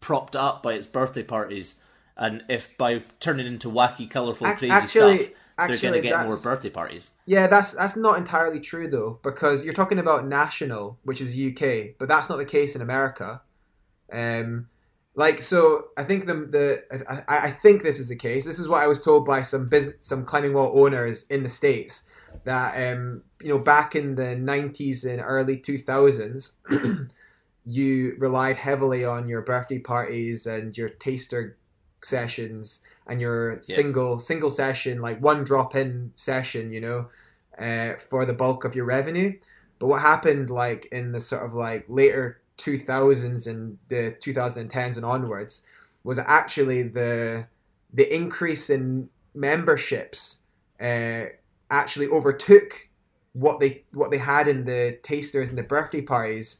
[0.00, 1.74] propped up by its birthday parties,
[2.16, 5.28] and if by turning into wacky, colourful, crazy actually- stuff,
[5.66, 7.12] they're going to get more birthday parties.
[7.26, 11.96] Yeah, that's that's not entirely true though, because you're talking about national, which is UK,
[11.98, 13.42] but that's not the case in America.
[14.12, 14.68] Um,
[15.14, 18.44] like so, I think the the I, I think this is the case.
[18.44, 21.48] This is what I was told by some business, some climbing wall owners in the
[21.48, 22.04] states
[22.44, 26.52] that um, you know back in the 90s and early 2000s,
[27.66, 31.58] you relied heavily on your birthday parties and your taster
[32.02, 33.76] sessions and your Yeah.
[33.76, 37.08] single single session like one drop in session you know
[37.58, 39.32] uh, for the bulk of your revenue
[39.78, 45.06] but what happened like in the sort of like later 2000s and the 2010s and
[45.06, 45.62] onwards
[46.04, 47.46] was actually the
[47.92, 50.38] the increase in memberships
[50.80, 51.24] uh,
[51.70, 52.88] actually overtook
[53.32, 56.58] what they what they had in the tasters and the birthday parties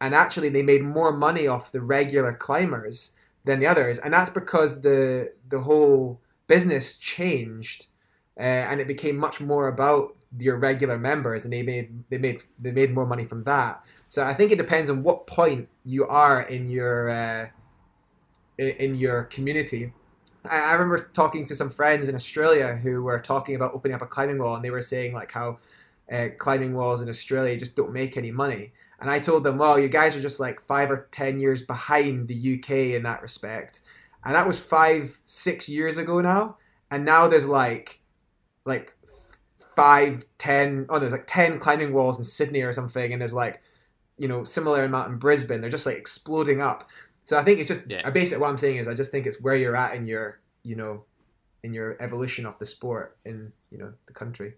[0.00, 3.12] and actually they made more money off the regular climbers
[3.44, 7.86] than the others, and that's because the the whole business changed,
[8.38, 12.42] uh, and it became much more about your regular members, and they made they made
[12.58, 13.84] they made more money from that.
[14.08, 17.48] So I think it depends on what point you are in your uh,
[18.58, 19.92] in, your community.
[20.44, 24.02] I, I remember talking to some friends in Australia who were talking about opening up
[24.02, 25.58] a climbing wall, and they were saying like how
[26.10, 28.72] uh, climbing walls in Australia just don't make any money.
[29.00, 32.28] And I told them, well, you guys are just like five or ten years behind
[32.28, 33.80] the UK in that respect.
[34.24, 36.56] And that was five, six years ago now.
[36.90, 38.00] And now there's like,
[38.64, 38.96] like
[39.76, 43.12] five, ten, oh, there's like ten climbing walls in Sydney or something.
[43.12, 43.60] And there's like,
[44.16, 45.60] you know, similar amount in Brisbane.
[45.60, 46.88] They're just like exploding up.
[47.24, 48.08] So I think it's just, Yeah.
[48.10, 50.76] Basically what I'm saying is I just think it's where you're at in your, you
[50.76, 51.04] know,
[51.62, 54.54] in your evolution of the sport in, you know, the country.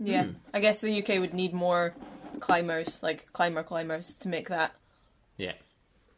[0.00, 0.32] Yeah, Hmm.
[0.54, 1.94] I guess the UK would need more
[2.40, 4.72] climbers, like climber climbers, to make that.
[5.36, 5.52] Yeah,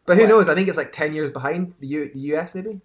[0.06, 0.48] But who Well- knows?
[0.48, 2.80] I think it's like ten years behind the, U- the US, maybe.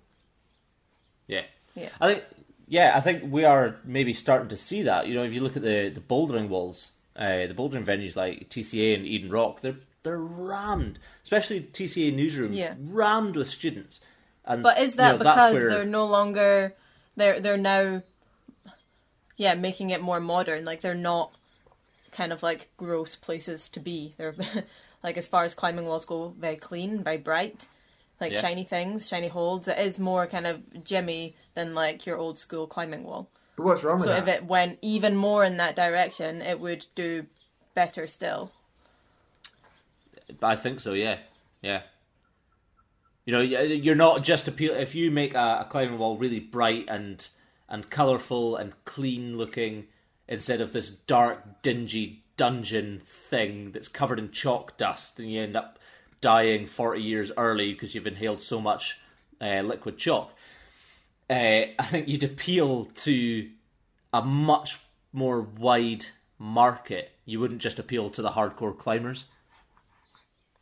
[1.27, 1.43] yeah,
[1.75, 1.89] Yeah.
[1.99, 2.23] I think,
[2.67, 5.07] yeah, I think we are maybe starting to see that.
[5.07, 8.49] You know, if you look at the the bouldering walls, uh, the bouldering venues like
[8.49, 12.75] TCA and Eden Rock, they're they're rammed, especially TCA newsroom, Yeah.
[12.79, 14.01] rammed with students.
[14.45, 16.75] And But is you that know, because where- they're no longer
[17.15, 18.03] they're they're now
[19.37, 20.65] yeah, making it more modern.
[20.65, 21.33] Like they're not
[22.11, 24.15] kind of like gross places to be.
[24.17, 24.35] They're
[25.03, 27.67] like as far as climbing walls go, very clean, very bright.
[28.19, 28.41] Like Yeah.
[28.41, 29.67] shiny things, shiny holds.
[29.67, 33.29] It is more kind of Jimmy than like your old school climbing wall.
[33.57, 36.85] But what's wrong with So if it went even more in that direction, it would
[36.95, 37.25] do
[37.73, 38.51] better still.
[40.41, 40.93] I think so.
[40.93, 41.17] Yeah,
[41.61, 41.81] yeah.
[43.25, 44.73] You know, you're not just appeal.
[44.75, 47.27] If you make a, a climbing wall really bright and
[47.69, 49.87] and colorful and clean looking,
[50.27, 55.55] instead of this dark, dingy dungeon thing that's covered in chalk dust, and you end
[55.55, 55.79] up
[56.21, 58.99] dying forty years early because you've inhaled so much
[59.41, 60.31] uh, liquid chalk.
[61.29, 61.33] Uh,
[61.79, 63.49] I think you'd appeal to
[64.13, 64.79] a much
[65.13, 66.05] more wide
[66.37, 67.11] market.
[67.25, 69.25] You wouldn't just appeal to the hardcore climbers.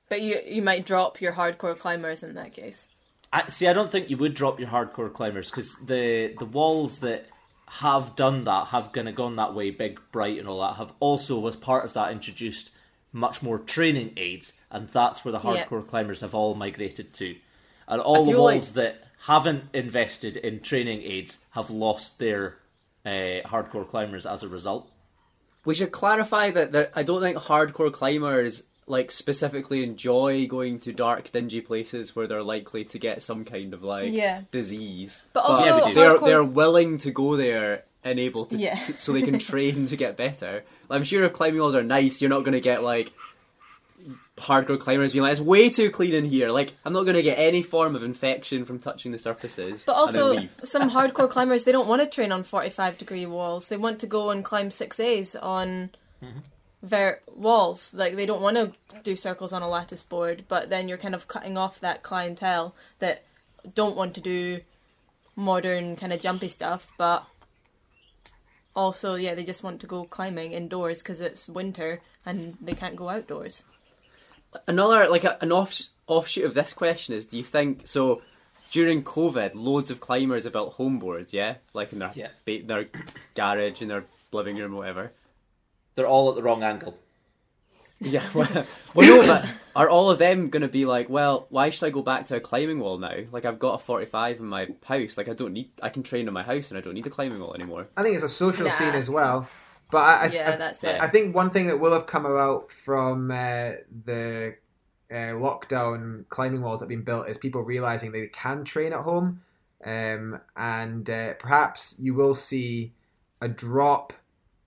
[0.09, 2.87] But you you might drop your hardcore climbers in that case.
[3.33, 6.99] I, see, I don't think you would drop your hardcore climbers because the the walls
[6.99, 7.25] that
[7.67, 10.93] have done that have kind of gone that way, big, bright, and all that, have
[10.99, 12.69] also, as part of that, introduced
[13.11, 15.65] much more training aids, and that's where the Yeah.
[15.65, 17.35] hardcore climbers have all migrated to.
[17.87, 22.59] And all the walls like- that haven't invested in training aids have lost their
[23.05, 24.89] uh, hardcore climbers as a result.
[25.65, 30.91] We should clarify that, that I don't think hardcore climbers like specifically enjoy going to
[30.91, 34.41] dark, dingy places where they're likely to get some kind of like Yeah.
[34.51, 35.21] disease.
[35.33, 38.75] But also Yeah, they're hardcore- they're willing to go there and able to, Yeah.
[38.75, 40.63] to- so they can train to get better.
[40.89, 43.13] I'm sure if climbing walls are nice, you're not going to get like
[44.37, 46.49] hardcore climbers being like, "It's way too clean in here.
[46.49, 49.95] Like, I'm not going to get any form of infection from touching the surfaces." But
[49.95, 50.55] and then also, leave.
[50.63, 53.67] some hardcore climbers they don't want to train on forty-five degree walls.
[53.67, 56.39] They want to go and climb six A's on mm-hmm.
[56.83, 57.93] Ver- walls.
[57.95, 58.71] Like they don't want to
[59.01, 60.45] do circles on a lattice board.
[60.47, 63.23] But then you're kind of cutting off that clientele that
[63.73, 64.59] don't want to do
[65.35, 67.25] modern kind of jumpy stuff, but
[68.75, 72.95] also yeah, they just want to go climbing indoors because it's winter and they can't
[72.95, 73.63] go outdoors.
[74.67, 78.21] another like a, an off, offshoot of this question is: Do you think so?
[78.71, 82.29] During COVID, loads of climbers have built home boards, yeah, like in their Yeah.
[82.43, 82.85] ba- their
[83.35, 85.11] garage, in their living room, whatever.
[85.95, 86.97] They're all at the wrong angle.
[87.99, 91.69] Yeah, well, well, no, but are all of them going to be like, well, why
[91.69, 93.15] should I go back to a climbing wall now?
[93.31, 95.17] Like, I've got a 45 in my house.
[95.17, 97.11] Like, I don't need, I can train in my house and I don't need a
[97.11, 97.87] climbing wall anymore.
[97.95, 98.71] I think it's a social Nah.
[98.71, 99.47] scene as well.
[99.89, 101.01] But I, I, Yeah, I, that's it.
[101.01, 103.73] I think one thing that will have come about from uh,
[104.05, 104.55] the
[105.11, 109.01] uh, lockdown climbing walls that have been built is people realizing they can train at
[109.01, 109.41] home,
[109.85, 112.93] um, and uh, perhaps you will see
[113.39, 114.13] a drop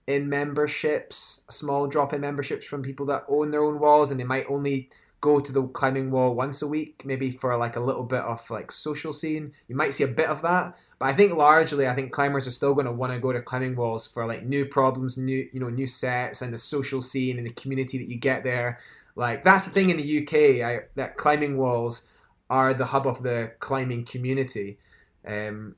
[0.06, 4.20] in memberships, a small drop in memberships from people that own their own walls, and
[4.20, 4.88] they might only
[5.20, 8.48] go to the climbing wall once a week, maybe for like a little bit of
[8.50, 9.52] like social scene.
[9.66, 12.52] You might see a bit of that, but I think largely, I think climbers are
[12.52, 15.60] still going to want to go to climbing walls for like new problems, new you
[15.60, 18.78] know new sets, and the social scene and the community that you get there.
[19.16, 22.02] Like that's the thing in the UK, I, that climbing walls
[22.48, 24.78] are the hub of the climbing community.
[25.26, 25.74] Um,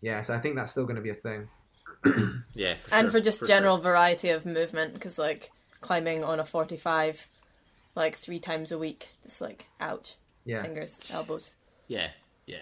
[0.00, 1.48] yeah, so I think that's still going to be a thing.
[2.54, 3.48] Yeah, for and sure, for just sure.
[3.48, 5.50] general variety of movement because like
[5.80, 7.26] climbing on a 45
[7.94, 11.52] like three times a week just like ouch Yeah, fingers elbows
[11.88, 12.08] Yeah,
[12.46, 12.56] yeah.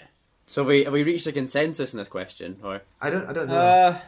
[0.46, 2.58] So have we, have we reached a consensus in this question?
[2.62, 3.54] Or I don't, I don't know.
[3.56, 3.98] Uh,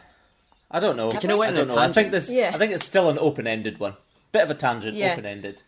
[0.69, 1.09] I don't know.
[1.09, 1.81] kinda went I on don't a know.
[1.89, 2.29] I think this.
[2.29, 2.51] Yeah.
[2.53, 3.95] I think it's still an open-ended one.
[4.31, 5.13] Bit of a tangent, Yeah.
[5.13, 5.61] open-ended.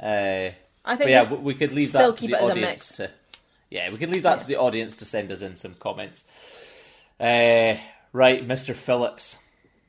[0.00, 0.54] Uh, i
[0.84, 2.50] but think yeah, we- we could leave still that to keep the it as a
[2.52, 3.10] audience to.
[3.70, 4.42] Yeah, we could leave that Yeah.
[4.42, 6.24] to the audience to send us in some comments.
[7.20, 7.76] Uh,
[8.14, 8.74] right, Mr.
[8.74, 9.36] Phillips.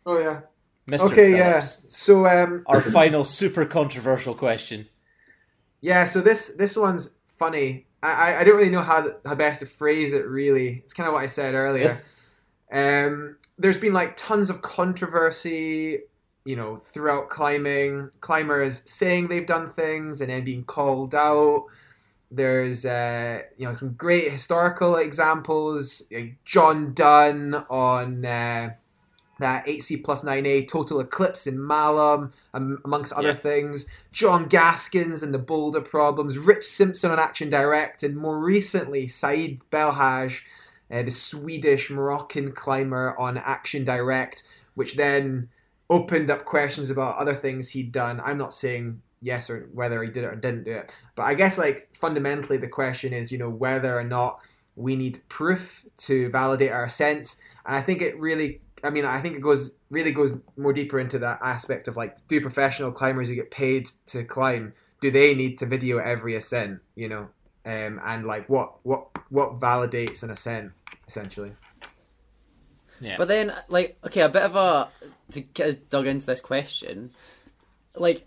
[0.06, 0.42] oh yeah.
[0.90, 1.12] Mr.
[1.12, 1.62] Okay, yeah.
[1.62, 4.88] So um, Our final super controversial question.
[5.82, 7.88] Yeah, so this this one's funny.
[8.04, 10.28] I, I, I don't really know how how best to phrase it.
[10.28, 12.04] Really, it's kind of what I said earlier.
[12.72, 16.02] um, there's been like tons of controversy,
[16.44, 18.12] you know, throughout climbing.
[18.22, 21.66] Climbers saying they've done things and then being called out.
[22.32, 26.04] There's uh, you know some great historical examples.
[26.12, 28.74] Like John Dunne on uh,
[29.40, 33.34] that 8C plus 9A total eclipse in Malham, um, amongst other Yeah.
[33.34, 33.86] things.
[34.12, 39.60] John Gaskins and the Boulder Problems, Rich Simpson on Action Direct, and more recently, Saeed
[39.72, 40.40] Belhaj,
[40.90, 44.44] uh, the Swedish Moroccan climber on Action Direct,
[44.76, 45.50] which then
[45.90, 48.22] opened up questions about other things he'd done.
[48.24, 51.34] I'm not saying yes or whether he did it or didn't do it, but I
[51.34, 54.40] guess like fundamentally the question is, you know, whether or not
[54.76, 59.20] we need proof to validate our ascents, and I think it really I mean, I
[59.22, 63.30] think it goes really goes more deeper into that aspect of like, do professional climbers
[63.30, 66.80] who get paid to climb, do they need to video every ascent?
[66.96, 67.28] You know,
[67.66, 70.72] um, and like what what what validates an ascent
[71.08, 71.54] essentially?
[73.02, 73.16] Yeah.
[73.18, 74.90] But then, like, okay, a bit of a
[75.32, 77.12] to get us dug into this question,
[77.96, 78.24] like, I-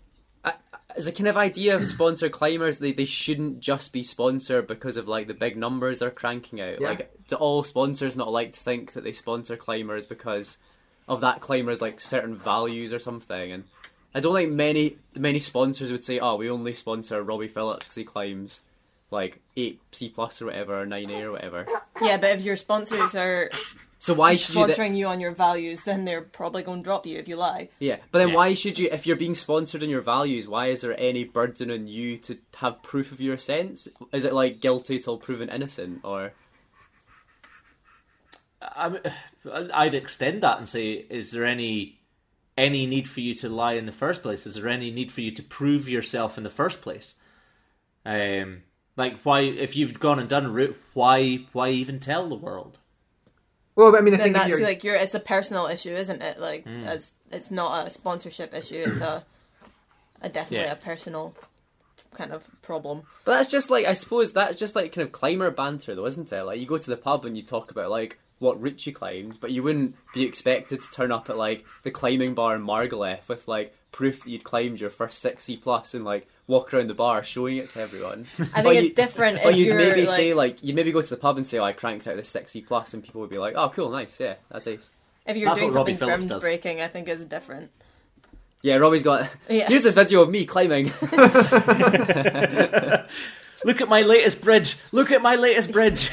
[0.95, 4.97] as a kind of idea of sponsored climbers, they they shouldn't just be sponsored because
[4.97, 6.81] of like the big numbers they're cranking out.
[6.81, 6.89] Yeah.
[6.89, 10.57] Like, do all sponsors not like to think that they sponsor climbers because
[11.07, 13.51] of that climber's like certain values or something?
[13.51, 13.63] And
[14.15, 17.95] I don't think many many sponsors would say, "Oh, we only sponsor Robbie Phillips because
[17.95, 18.61] he climbs."
[19.11, 21.65] Like eight C plus or whatever, or nine A or whatever.
[21.99, 23.49] yeah but if your sponsors are
[23.99, 24.65] So why should you?
[24.65, 27.35] th- sponsoring you on your values then they're probably going to drop you if you
[27.35, 28.35] lie Yeah, but then Yeah.
[28.35, 31.69] why should you, if you're being sponsored on your values, why is there any burden
[31.69, 33.87] on you to have proof of your sense?
[34.13, 36.31] Is it like guilty till proven innocent, or
[38.61, 39.01] I mean,
[39.73, 41.99] I'd extend that and say, is there any
[42.57, 44.45] any need for you to lie in the first place?
[44.45, 47.15] Is there any need for you to prove yourself in the first place?
[48.05, 48.63] Um,
[48.97, 52.79] like why, if you've gone and done a route, why why even tell the world?
[53.79, 56.21] Well, I mean, I then think that's you're, like your it's a personal issue isn't
[56.21, 56.85] it like Mm.
[56.85, 59.23] as it's not a sponsorship issue it's a
[60.21, 60.73] a definitely Yeah.
[60.73, 61.33] a personal
[62.13, 65.49] kind of problem but that's just like I suppose that's just like kind of climber
[65.51, 66.43] banter, though, isn't it?
[66.43, 69.39] Like you go to the pub and you talk about like what route you climbed,
[69.39, 73.27] but you wouldn't be expected to turn up at like the climbing bar in Margalef
[73.27, 76.87] with like proof that you'd climbed your first six C plus and like walk around
[76.89, 78.25] the bar showing it to everyone.
[78.39, 80.75] I But think it's you- different But if you'd you're maybe like, say like you'd
[80.75, 83.03] maybe go to the pub and say, "Oh, I cranked out this six C and
[83.03, 84.89] people would be like, "Oh, cool, nice, yeah, that's ace."
[85.25, 86.43] if you're That's doing something Phillips does.
[86.43, 87.69] groundbreaking I think is different
[88.63, 89.29] Yeah, Robbie's got.
[89.49, 89.67] Yeah.
[89.67, 90.85] Here's a video of me climbing.
[93.65, 94.77] Look at my latest bridge.
[94.91, 96.11] Look at my latest bridge.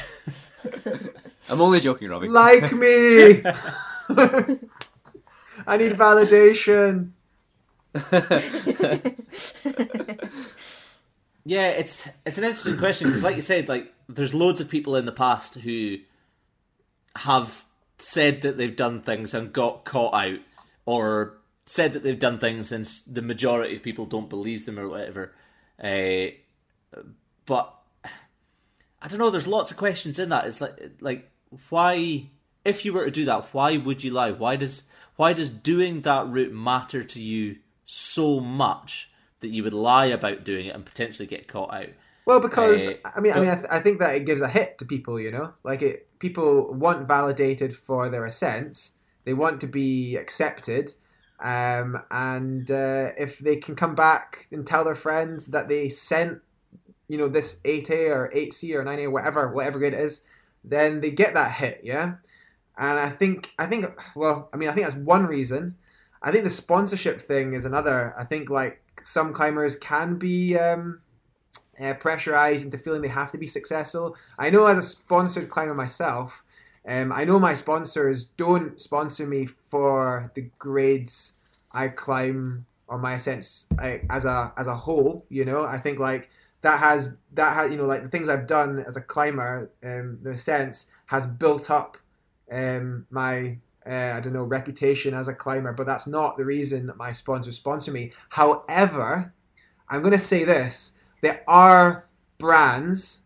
[1.49, 2.27] I'm only joking, Robbie.
[2.27, 3.41] Like me.
[5.65, 7.11] I need validation.
[11.47, 14.97] Yeah, it's it's an interesting question because, like you said, like there's loads of people
[14.97, 15.99] in the past who
[17.15, 17.63] have
[17.99, 20.39] said that they've done things and got caught out,
[20.85, 24.89] or said that they've done things and the majority of people don't believe them or
[24.89, 25.33] whatever.
[25.81, 26.35] Uh,
[27.45, 27.73] but
[29.01, 29.29] I don't know.
[29.29, 30.47] There's lots of questions in that.
[30.47, 31.31] It's like like
[31.69, 32.27] why,
[32.65, 34.31] if you were to do that, why would you lie?
[34.31, 34.83] Why does
[35.15, 39.09] why does doing that route matter to you so much
[39.39, 41.89] that you would lie about doing it and potentially get caught out?
[42.25, 44.49] Well, because Uh, I mean, I mean, I, th- I think that it gives a
[44.49, 45.19] hit to people.
[45.19, 46.03] You know, like it.
[46.19, 48.93] People want validated for their ascents.
[49.23, 50.93] They want to be accepted,
[51.39, 56.39] um, and uh, if they can come back and tell their friends that they sent,
[57.07, 59.99] you know, this eight A or eight C or nine A, whatever, whatever grade it
[59.99, 60.21] is,
[60.63, 61.81] then they get that hit.
[61.83, 62.15] Yeah,
[62.77, 63.85] and I think, I think,
[64.15, 65.75] well, I mean, I think that's one reason.
[66.21, 68.13] I think the sponsorship thing is another.
[68.17, 70.57] I think like some climbers can be.
[70.57, 71.01] Um,
[71.79, 74.15] uh, pressurized into feeling they have to be successful.
[74.39, 76.43] I know as a sponsored climber myself,
[76.87, 81.33] um, I know my sponsors don't sponsor me for the grades
[81.71, 85.25] I climb or my ascents I, as a as a whole.
[85.29, 86.29] You know, I think like
[86.61, 90.19] that has that has you know like the things I've done as a climber, um,
[90.21, 91.97] the sense has built up
[92.49, 93.57] um, my
[93.87, 97.13] uh, I don't know reputation as a climber, but that's not the reason that my
[97.13, 98.11] sponsors sponsor me.
[98.29, 99.33] However,
[99.89, 102.07] I'm going to say this: there are
[102.37, 103.21] brands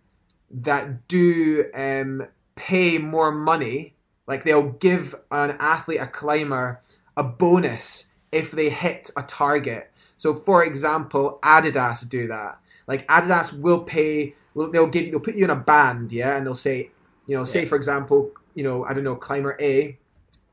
[0.52, 3.96] that do um, pay more money.
[4.28, 6.82] Like they'll give an athlete, a climber,
[7.18, 9.92] a bonus if they hit a target.
[10.18, 12.60] So, for example, Adidas do that.
[12.88, 14.36] Like Adidas will pay.
[14.54, 15.12] Will, they'll give.
[15.12, 16.92] They'll put you in a band, yeah, and they'll say,
[17.26, 19.98] you know, say for example, you know, I don't know, climber A,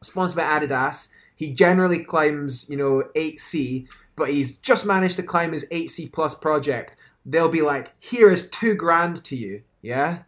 [0.02, 1.08] sponsored by Adidas.
[1.36, 3.86] He generally climbs, you know, 8C,
[4.16, 6.96] but he's just managed to climb his 8C plus project.
[7.24, 10.22] They'll be like, here is two grand to you, yeah?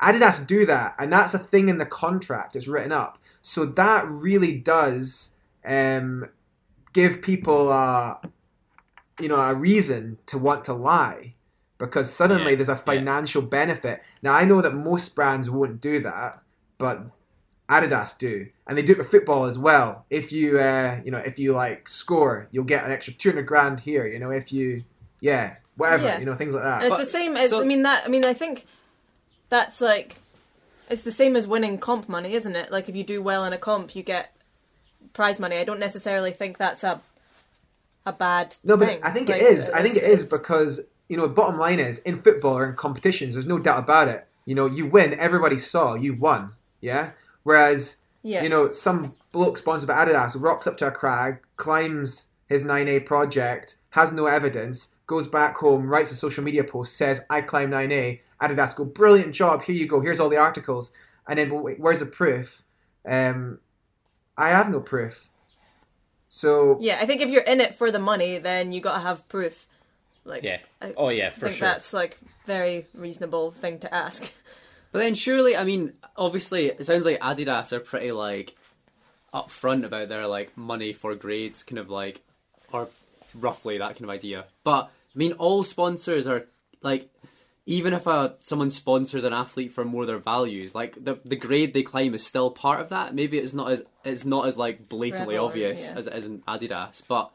[0.00, 2.56] Adidas do that, and that's a thing in the contract.
[2.56, 3.18] It's written up.
[3.42, 5.30] So that really does
[5.64, 6.28] um,
[6.92, 8.16] give people, uh,
[9.20, 11.34] you know, a reason to want to lie
[11.78, 12.76] because suddenly Yeah, there's a yeah.
[12.78, 14.02] financial benefit.
[14.22, 16.40] Now I know that most brands won't do that,
[16.78, 17.02] but
[17.72, 20.04] Adidas do, and they do it with football as well.
[20.10, 23.46] If you, uh, you know, if you like score, you'll get an extra two hundred
[23.46, 24.06] grand here.
[24.06, 24.84] You know, if you,
[25.20, 26.18] yeah, whatever, Yeah.
[26.18, 26.82] you know, things like that.
[26.82, 28.66] And it's But- the same as so- I mean that I mean I think
[29.48, 30.16] that's like
[30.90, 32.70] it's the same as winning comp money, isn't it?
[32.70, 34.34] Like if you do well in a comp, you get
[35.14, 35.56] prize money.
[35.56, 37.00] I don't necessarily think that's a
[38.04, 39.00] a bad No, but thing.
[39.02, 39.70] I think Like, it is.
[39.70, 43.34] I think it's- it's- because you know, bottom line is in football or in competitions,
[43.34, 44.26] there's no doubt about it.
[44.46, 46.52] You know, you win, everybody saw you won.
[46.80, 47.10] Yeah.
[47.42, 48.42] Whereas, yeah.
[48.42, 53.04] you know, some bloke sponsored by Adidas rocks up to a crag, climbs his 9A
[53.06, 57.70] project, has no evidence, goes back home, writes a social media post, says, "I climb
[57.70, 59.62] 9A." Adidas go, "Brilliant job!
[59.62, 60.00] Here you go.
[60.00, 60.92] Here's all the articles."
[61.28, 62.62] And then, well, wait, where's the proof?
[63.06, 63.60] Um,
[64.36, 65.28] I have no proof.
[66.28, 69.00] So yeah, I think if you're in it for the money, then you got to
[69.00, 69.66] have proof.
[70.24, 70.58] Like Yeah.
[70.80, 71.68] I Oh yeah, for think sure.
[71.68, 74.32] that's like very reasonable thing to ask.
[74.92, 78.54] But then surely, I mean, obviously, it sounds like Adidas are pretty like
[79.32, 82.20] upfront about their like money for grades, kind of like,
[82.70, 82.88] or
[83.34, 84.44] roughly that kind of idea.
[84.62, 86.44] But I mean, all sponsors are
[86.82, 87.08] like,
[87.64, 91.36] even if a someone sponsors an athlete for more of their values, like the the
[91.36, 93.14] grade they climb is still part of that.
[93.14, 95.98] Maybe it's not as it's not as like blatantly obvious yeah.
[95.98, 97.32] as it is in Adidas, but.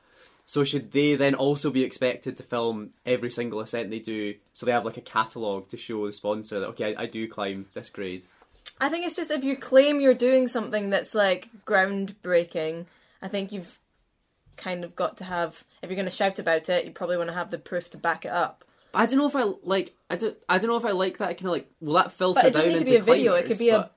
[0.47, 4.65] So should they then also be expected to film every single ascent they do, so
[4.65, 7.67] they have like a catalogue to show the sponsor that okay, I, I do climb
[7.73, 8.23] this grade.
[8.79, 12.85] I think it's just if you claim you're doing something that's like groundbreaking,
[13.21, 13.77] I think you've
[14.55, 15.65] kind of got to have.
[15.81, 17.97] If you're going to shout about it, you probably want to have the proof to
[17.97, 18.63] back it up.
[18.93, 19.95] I don't know if I like.
[20.09, 20.37] I don't.
[20.47, 21.69] I don't know if I like that kind of like.
[21.81, 23.33] Will that filter But it down doesn't need to be a video.
[23.33, 23.96] It could be a but-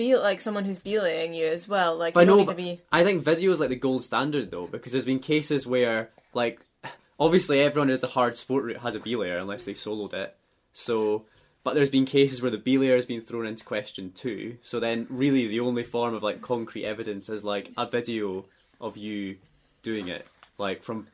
[0.00, 1.94] be like someone who's belaying you as well.
[1.96, 2.80] Like But you I don't know, need to be.
[2.90, 6.60] I think video is like the gold standard though, because there's been cases where like,
[7.20, 10.34] obviously everyone who's a hard sport route has a belayer unless they soloed it.
[10.72, 11.26] So,
[11.64, 14.56] but there's been cases where the belayer has been thrown into question too.
[14.62, 18.46] So then, really, the only form of like concrete evidence is like a video
[18.80, 19.36] of you
[19.82, 20.26] doing it,
[20.56, 21.08] like from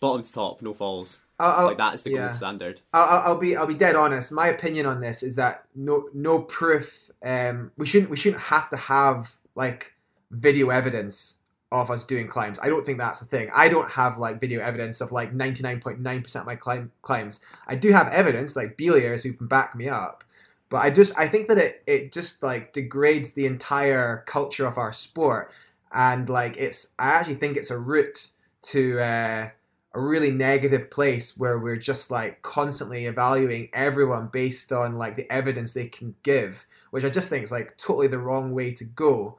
[0.00, 1.18] bottom to top, no falls.
[1.50, 2.26] I'll, like that is the yeah.
[2.26, 2.80] gold standard.
[2.92, 4.32] I'll, I'll- I'll be I'll be dead honest.
[4.32, 7.10] My opinion on this is that no no proof.
[7.22, 9.92] Um, we shouldn't we shouldn't have to have like
[10.30, 11.38] video evidence
[11.72, 12.58] of us doing climbs.
[12.62, 13.48] I don't think that's the thing.
[13.54, 17.40] I don't have like video evidence of like 99.9% of my climb, climbs.
[17.66, 20.22] I do have evidence like belayers who can back me up.
[20.68, 24.78] But I just I think that it it just like degrades the entire culture of
[24.78, 25.52] our sport
[25.92, 28.28] and like it's I actually think it's a route
[28.62, 29.50] to uh,
[29.94, 35.30] a really negative place where we're just like constantly evaluating everyone based on like the
[35.30, 38.84] evidence they can give, which I just think is like totally the wrong way to
[38.84, 39.38] go.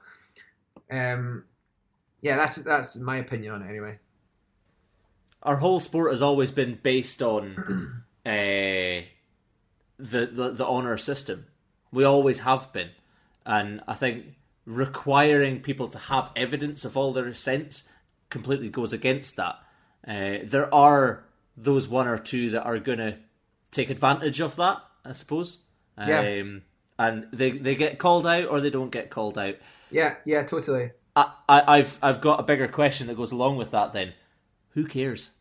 [0.92, 1.46] Um,
[2.22, 4.00] yeah, that's that's my opinion on it anyway.
[5.42, 8.30] Our whole sport has always been based on uh,
[9.98, 11.48] the, the the honor system.
[11.92, 12.92] We always have been,
[13.46, 14.36] and I think
[14.66, 17.84] requiring people to have evidence of all their ascents
[18.30, 19.60] completely goes against that.
[20.08, 21.24] Uh, there are
[21.56, 23.18] those one or two that are going to
[23.72, 25.60] take advantage of that, I suppose.
[25.98, 26.42] Yeah.
[26.42, 26.64] Um,
[26.98, 29.56] and they they get called out or they don't get called out.
[29.92, 30.92] Yeah, yeah, totally.
[31.16, 33.94] I, I, I've I've got a bigger question that goes along with that.
[33.94, 34.14] Then,
[34.72, 35.32] who cares?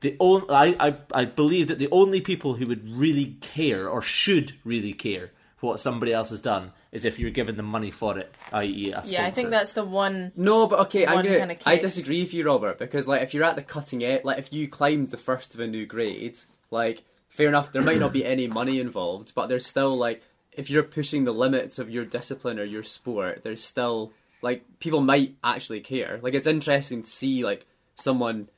[0.00, 4.02] The only I, I I believe that the only people who would really care or
[4.02, 8.18] should really care what somebody else has done is if you're given the money for
[8.18, 8.92] it, i.e.
[8.92, 10.32] a Yeah, I think that's the one.
[10.36, 13.34] No, but okay, I'm One gonna, kinda I disagree with you, Robert, because like if
[13.34, 16.38] you're at the cutting edge, like if you climbed the first of a new grade,
[16.70, 20.22] like fair enough, there might not be any money involved, but there's still like
[20.52, 24.12] if you're pushing the limits of your discipline or your sport, there's still
[24.42, 26.18] like people might actually care.
[26.22, 27.66] Like it's interesting to see like
[27.96, 28.48] someone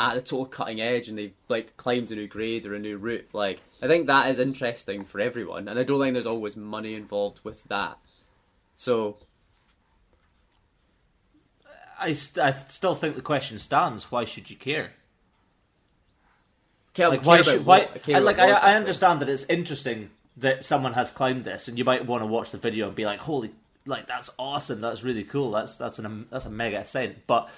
[0.00, 2.96] at the total cutting edge and they've like climbed a new grade or a new
[2.96, 3.28] route.
[3.32, 6.94] Like I think that is interesting for everyone, and I don't think there's always money
[6.94, 7.98] involved with that.
[8.76, 9.16] So
[12.00, 14.92] I, st- I still think the question stands: Why should you care?
[16.94, 17.78] care, Like care why should why?
[17.80, 21.66] what- care I, like I, I understand that it's interesting that someone has climbed this,
[21.68, 23.50] and you might want to watch the video and be like, "Holy,
[23.86, 24.80] like that's awesome!
[24.80, 25.50] That's really cool!
[25.50, 27.48] That's that's an that's a mega ascent." But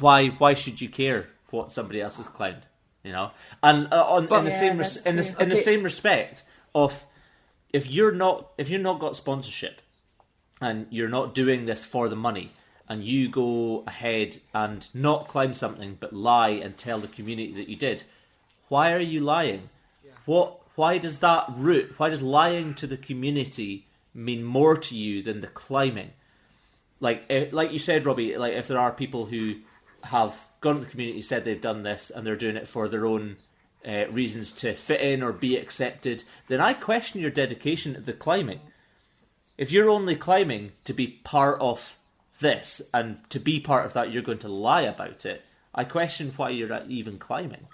[0.00, 2.66] why why should you care what somebody else has climbed?
[3.04, 3.30] You know,
[3.62, 5.42] and uh, on in the Yeah, same res- in the true.
[5.42, 7.04] in the same respect of
[7.72, 9.80] if you're not if you're not got sponsorship
[10.60, 12.52] and you're not doing this for the money
[12.88, 17.68] and you go ahead and not climb something but lie and tell the community that
[17.68, 18.04] you did
[18.68, 19.68] why are you lying
[20.26, 25.22] what why does that route why does lying to the community mean more to you
[25.22, 26.10] than the climbing
[27.00, 29.56] like eh, like you said robbie like if there are people who
[30.04, 33.06] have gone to the community said they've done this and they're doing it for their
[33.06, 33.36] own
[33.86, 38.12] uh, reasons to fit in or be accepted then i question your dedication to the
[38.12, 38.60] climbing
[39.58, 41.96] if you're only climbing to be part of
[42.40, 45.42] this and to be part of that you're going to lie about it
[45.74, 47.66] i question why you're even climbing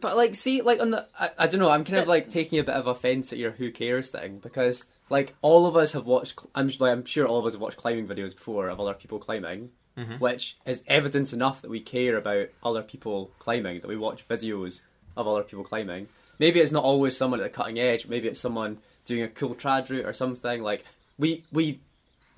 [0.00, 1.70] But like, see, like on the, I, I don't know.
[1.70, 4.84] I'm kind of like taking a bit of offense at your "who cares" thing because
[5.10, 6.38] like all of us have watched.
[6.54, 9.18] I'm like, I'm sure all of us have watched climbing videos before of other people
[9.18, 10.14] climbing, Mm-hmm.
[10.14, 13.80] which is evidence enough that we care about other people climbing.
[13.80, 14.80] That we watch videos
[15.18, 16.08] of other people climbing.
[16.38, 18.06] Maybe it's not always someone at the cutting edge.
[18.06, 20.62] Maybe it's someone doing a cool trad route or something.
[20.62, 20.84] Like
[21.18, 21.80] we we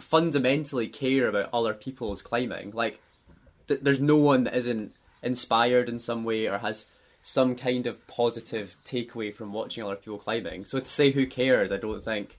[0.00, 2.72] fundamentally care about other people's climbing.
[2.72, 3.00] Like
[3.68, 4.92] th- there's no one that isn't
[5.22, 6.86] inspired in some way or has
[7.22, 10.64] some kind of positive takeaway from watching other people climbing.
[10.64, 12.38] So to say who cares, I don't think.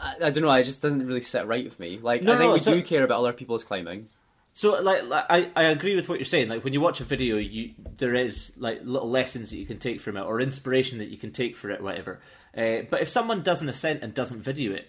[0.00, 0.50] I, I don't know.
[0.52, 1.98] It just doesn't really sit right with me.
[2.02, 4.08] Like No, I think no, we so- do care about other people's climbing.
[4.56, 6.48] So like, like I, I agree with what you're saying.
[6.48, 9.78] Like when you watch a video, you there is like little lessons that you can
[9.78, 12.20] take from it or inspiration that you can take for it, whatever.
[12.56, 14.88] Uh, but if someone does an ascent and doesn't video it,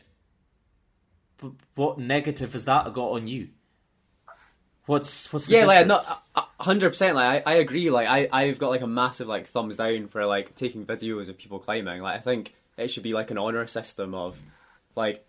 [1.74, 3.49] what negative has that got on you?
[4.86, 6.10] What's what's the yeah, like difference?
[6.36, 7.16] not hundred percent.
[7.16, 7.89] Like I, I agree.
[7.89, 11.39] Like I, I've got like a massive like thumbs down for like taking videos of
[11.39, 12.01] people climbing.
[12.01, 14.38] Like I think it should be like an honor system of
[14.96, 15.26] like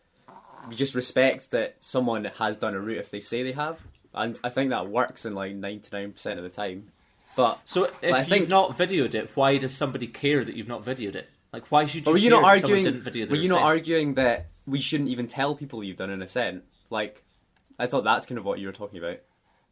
[0.71, 3.81] you just respect that someone has done a route if they say they have,
[4.15, 6.93] and I think that works in like ninety nine percent of the time.
[7.37, 10.57] But So if But I you've think- not videoed it, why does somebody care that
[10.57, 11.29] you've not videoed it?
[11.53, 12.13] Like why should you?
[12.13, 12.85] were you not arguing?
[12.85, 16.11] Didn't video Were their you not arguing that we shouldn't even tell people you've done
[16.11, 16.65] an ascent?
[16.91, 17.23] Like,
[17.79, 19.19] I thought that's kind of what you were talking about.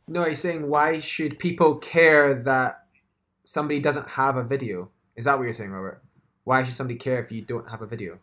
[0.07, 2.84] No, he's saying why should people care that
[3.45, 4.90] somebody doesn't have a video?
[5.16, 6.03] Is that what you're saying, Robert?
[6.45, 8.18] Why should somebody care if you don't have a video?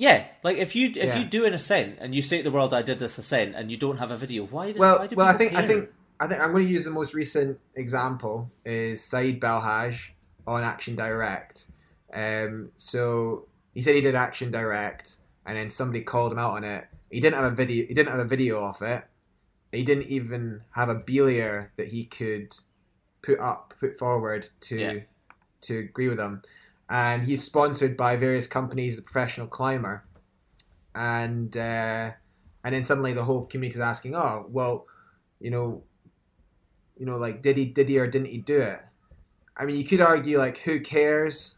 [0.00, 1.18] Yeah, like if you if Yeah.
[1.18, 3.70] you do an ascent and you say to the world, "I did this ascent," and
[3.70, 4.72] you don't have a video, why?
[4.72, 6.90] Why Well, do well, I think I think I think I'm going to use the
[6.90, 10.12] most recent example is Said Belhaj
[10.46, 11.66] on Action Directe.
[12.14, 16.64] Um, so he said he did Action Directe, and then somebody called him out on
[16.64, 16.86] it.
[17.10, 17.84] He didn't have a video.
[17.86, 19.04] He didn't have a video of it.
[19.70, 22.56] He didn't even have a belayer that he could
[23.20, 25.00] put up, put forward to Yeah.
[25.60, 26.40] to agree with him.
[26.90, 30.04] And he's sponsored by various companies, the professional climber,
[30.94, 32.10] and uh,
[32.64, 34.86] and then suddenly the whole community is asking, oh, well,
[35.38, 35.84] you know,
[36.98, 38.80] you know, like did he did he or didn't he do it?
[39.56, 41.56] I mean, you could argue like who cares?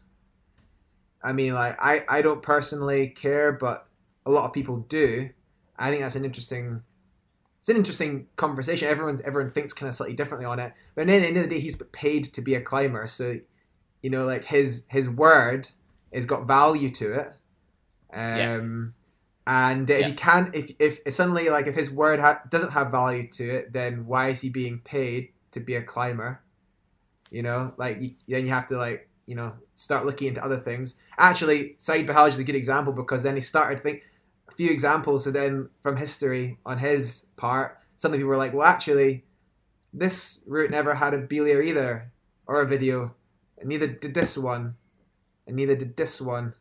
[1.23, 3.87] I mean, like I I don't personally care, but
[4.25, 5.29] a lot of people do.
[5.77, 6.83] I think that's an interesting
[7.59, 8.87] it's an interesting conversation.
[8.87, 10.73] Everyone's everyone thinks kind of slightly differently on it.
[10.95, 13.39] But at the end of the day, he's paid to be a climber, so
[14.03, 15.69] you know, like his his word
[16.13, 17.33] has got value to it.
[18.13, 18.93] Um,
[19.47, 19.71] yeah.
[19.71, 20.07] and if yeah.
[20.07, 23.43] he can't, if, if if suddenly like if his word ha- doesn't have value to
[23.43, 26.41] it, then why is he being paid to be a climber?
[27.31, 30.59] You know, like you, then you have to like you know start looking into other
[30.59, 30.95] things.
[31.17, 34.03] Actually, Said Belhaj is a good example because then he started think
[34.49, 35.23] a few examples.
[35.23, 39.23] So then from history on his part, some people were like, well, actually,
[39.93, 42.11] this route never had a belayer either
[42.45, 43.15] or a video,
[43.63, 44.75] and neither did this one,
[45.47, 46.53] and neither did this one.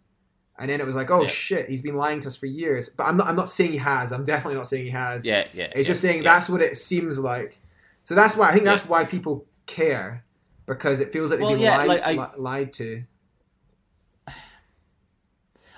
[0.58, 1.26] And then it was like, oh yeah.
[1.26, 2.88] shit, he's been lying to us for years.
[2.88, 3.26] But I'm not.
[3.26, 4.12] I'm not saying he has.
[4.12, 5.24] I'm definitely not saying he has.
[5.24, 5.64] Yeah, yeah.
[5.64, 6.34] It's yeah, just saying yeah.
[6.34, 7.58] that's what it seems like.
[8.04, 10.24] So that's why I think that's why people care
[10.66, 13.02] because it feels like they've well, been lied, like I, li- lied to.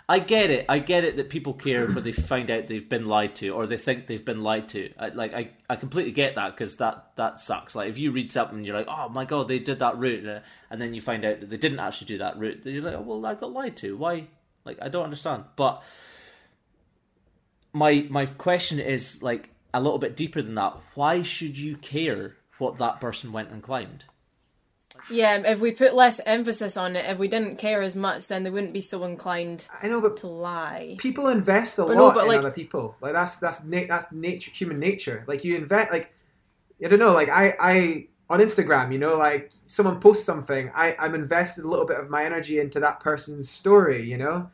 [0.07, 0.67] I get it.
[0.69, 3.67] I get it that people care when they find out they've been lied to or
[3.67, 4.93] they think they've been lied to.
[4.99, 7.75] I, like I, I completely get that because that that sucks.
[7.75, 10.27] Like if you read something and you're like, oh my god, they did that route,
[10.27, 10.41] uh,
[10.71, 13.01] and then you find out that they didn't actually do that route, you're like, oh,
[13.01, 13.97] well, I got lied to.
[13.97, 14.27] Why?
[14.67, 15.45] Like I don't understand.
[15.57, 15.83] But
[17.73, 20.77] my my question is like a little bit deeper than that.
[20.95, 24.05] Why should you care what that person went and climbed?
[25.11, 28.43] Yeah, if we put less emphasis on it, if we didn't care as much, then
[28.43, 29.69] they wouldn't be so inclined.
[29.83, 30.97] I know, but to lie.
[30.99, 32.97] People invest a but lot no, in like, other people.
[33.01, 35.25] Like that's that's na- that's nature, human nature.
[35.27, 36.15] Like you invest, like
[36.83, 40.97] I don't know, like I I on Instagram, you know, like someone posts something, I
[40.99, 44.03] I'm invested a little bit of my energy into that person's story.
[44.03, 44.51] You know,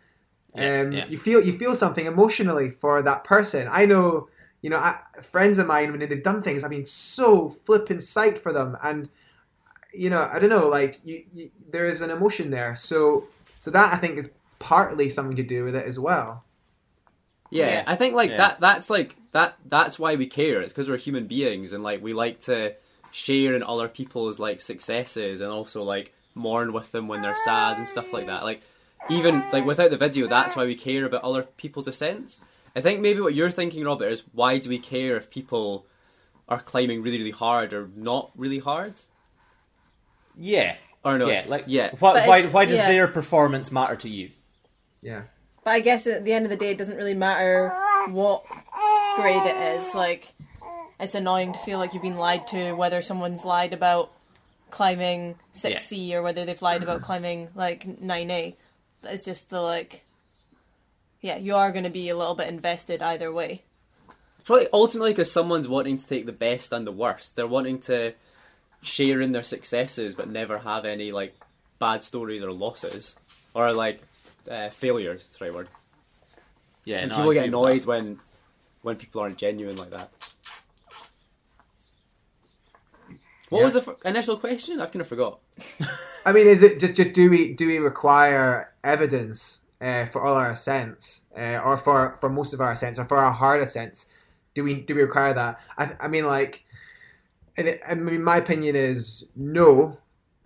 [0.55, 1.07] yeah, um, yeah.
[1.07, 3.69] you feel you feel something emotionally for that person.
[3.71, 4.29] I know,
[4.63, 8.39] you know, I, friends of mine when they've done things, I've been so flipping psyched
[8.39, 9.09] for them and
[9.93, 12.75] you know, I don't know, like you, you, there is an emotion there.
[12.77, 13.27] So,
[13.59, 16.45] so that I think is partly something to do with it as well.
[17.51, 17.85] Yeah, yeah.
[17.87, 18.37] I think like yeah.
[18.37, 18.61] that.
[18.61, 19.57] That's like that.
[19.67, 20.61] That's why we care.
[20.61, 22.75] It's because we're human beings, and like we like to
[23.13, 27.77] share in other people's like successes, and also like mourn with them when they're sad
[27.77, 28.45] and stuff like that.
[28.45, 28.63] Like
[29.09, 32.39] even like without the video, that's why we care about other people's ascents.
[32.77, 35.87] I think maybe what you're thinking, Robert, is why do we care if people
[36.49, 38.95] are climbing really, really hard or not really hard?
[40.39, 40.77] Yeah.
[41.05, 41.29] Or no?
[41.29, 41.45] Yeah.
[41.47, 41.91] Like yeah.
[41.99, 42.27] Why?
[42.27, 42.91] Why, why does yeah.
[42.91, 44.31] their performance matter to you?
[45.03, 45.23] Yeah.
[45.65, 47.71] But I guess at the end of the day, it doesn't really matter
[48.09, 48.45] what
[49.17, 49.95] grade it is.
[49.95, 50.33] Like,
[50.99, 54.13] it's annoying to feel like you've been lied to, whether someone's lied about
[54.71, 56.17] climbing 6C yeah.
[56.17, 58.55] or whether they've lied about climbing like 9A.
[59.05, 60.05] It's just the like,
[61.21, 63.63] yeah, you are going to be a little bit invested either way.
[64.45, 67.37] Probably ultimately because someone's wanting to take the best and the worst.
[67.37, 68.15] They're wanting to
[68.83, 71.35] share in their successes but never have any like
[71.79, 73.17] bad stories or losses
[73.55, 74.01] or like
[74.51, 75.23] uh, failures.
[75.25, 75.69] That's the right word.
[76.85, 78.21] Yeah, and no, people get annoyed when
[78.83, 80.11] when people aren't genuine like that.
[83.51, 83.65] What yeah.
[83.65, 84.81] was the f- initial question?
[84.81, 85.41] I've kind of forgot.
[86.27, 90.35] I mean, is it just, just do we do we require evidence uh, for all
[90.35, 94.07] our ascents, uh, or for for most of our ascents, or for our hard ascents?
[94.55, 95.61] Do we do we require that?
[95.77, 96.65] I, I mean, like
[97.57, 99.99] and it, I mean, my opinion is no,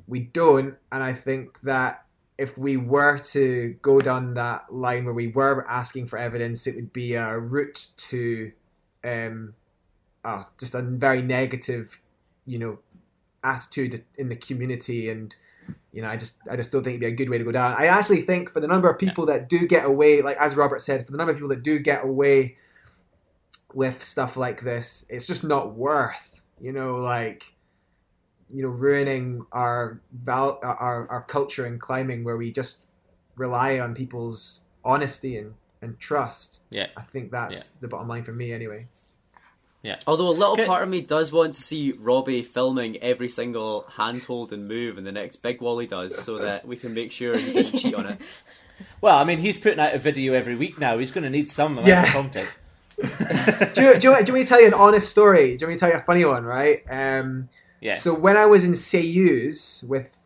[0.07, 0.77] we don't.
[0.93, 2.05] And I think that
[2.39, 6.75] if we were to go down that line where we were asking for evidence, it
[6.75, 8.53] would be a route to
[9.05, 9.55] um,
[10.25, 12.01] oh, just a very negative,
[12.47, 12.79] you know,
[13.43, 15.37] attitude in the community and
[15.93, 17.53] you know, I just I just don't think it'd be a good way to go
[17.53, 17.75] down.
[17.79, 20.83] I actually think for the number of people that do get away, like as Robert
[20.83, 22.57] said, for the number of people that do get away
[23.73, 27.55] with stuff like this, it's just not worth you know, like
[28.53, 32.79] you know, ruining our val- our our culture in climbing where we just
[33.37, 36.61] rely on people's honesty and and trust.
[36.71, 37.81] Yeah, I think that's yeah.
[37.81, 38.87] the bottom line for me anyway.
[39.83, 39.99] Yeah.
[40.07, 44.51] Although a little part of me does want to see Robbie filming every single handhold
[44.51, 47.37] and move in the next big wall he does, so that we can make sure
[47.37, 48.21] he doesn't cheat on it.
[49.01, 50.99] Well, I mean, he's putting out a video every week now.
[50.99, 52.11] He's going to need some yeah.
[52.11, 52.49] content
[53.05, 55.57] do, you, do, you, do you want me to tell you an honest story?
[55.57, 56.83] Do you want me to tell you a funny one, right?
[56.89, 57.49] Um,
[57.81, 57.95] yeah.
[57.95, 60.17] So when I was in Ceüse with,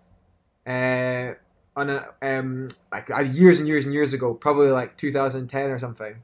[0.67, 1.35] uh,
[1.77, 5.79] on a um, like uh, years and years and years ago, probably like 2010 or
[5.79, 6.17] something,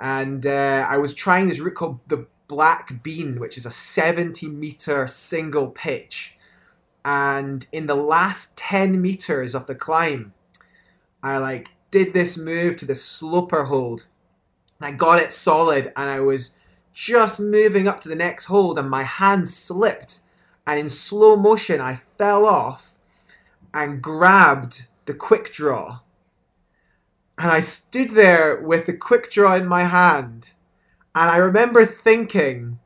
[0.00, 4.48] and uh, I was trying this route called the Black Bean, which is a 70
[4.48, 6.36] meter single pitch,
[7.04, 10.32] and in the last 10 meters of the climb,
[11.22, 14.06] I like did this move to the sloper hold
[14.80, 16.54] And I got it solid, and I was
[16.92, 20.20] just moving up to the next hold, and my hand slipped,
[20.66, 22.94] and in slow motion, I fell off
[23.74, 26.00] and grabbed the quick draw.
[27.38, 30.50] And I stood there with the quick draw in my hand,
[31.14, 32.78] and I remember thinking,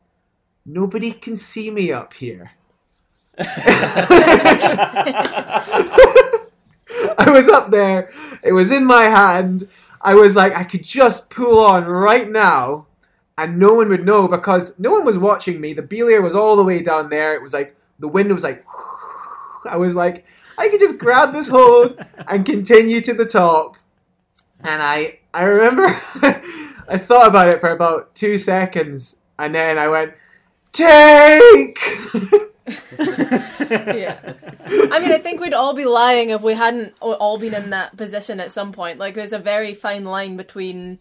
[0.65, 2.53] nobody can see me up here.
[7.19, 8.11] I was up there.
[8.43, 9.69] It was in my hand.
[10.03, 12.87] I was like, I could just pull on right now,
[13.39, 15.73] and no one would know because no one was watching me.
[15.73, 17.35] The belayer was all the way down there.
[17.35, 18.65] It was like the wind was like.
[19.65, 20.25] I was like,
[20.59, 23.77] I could just grab this hold and continue to the top.
[24.61, 25.85] And I, I remember,
[26.89, 30.15] I thought about it for about two seconds, and then I went,
[30.73, 31.79] take.
[32.99, 34.21] yeah.
[34.67, 37.97] I mean, I think we'd all be lying if we hadn't all been in that
[37.97, 38.99] position at some point.
[38.99, 41.01] Like, there's a very fine line between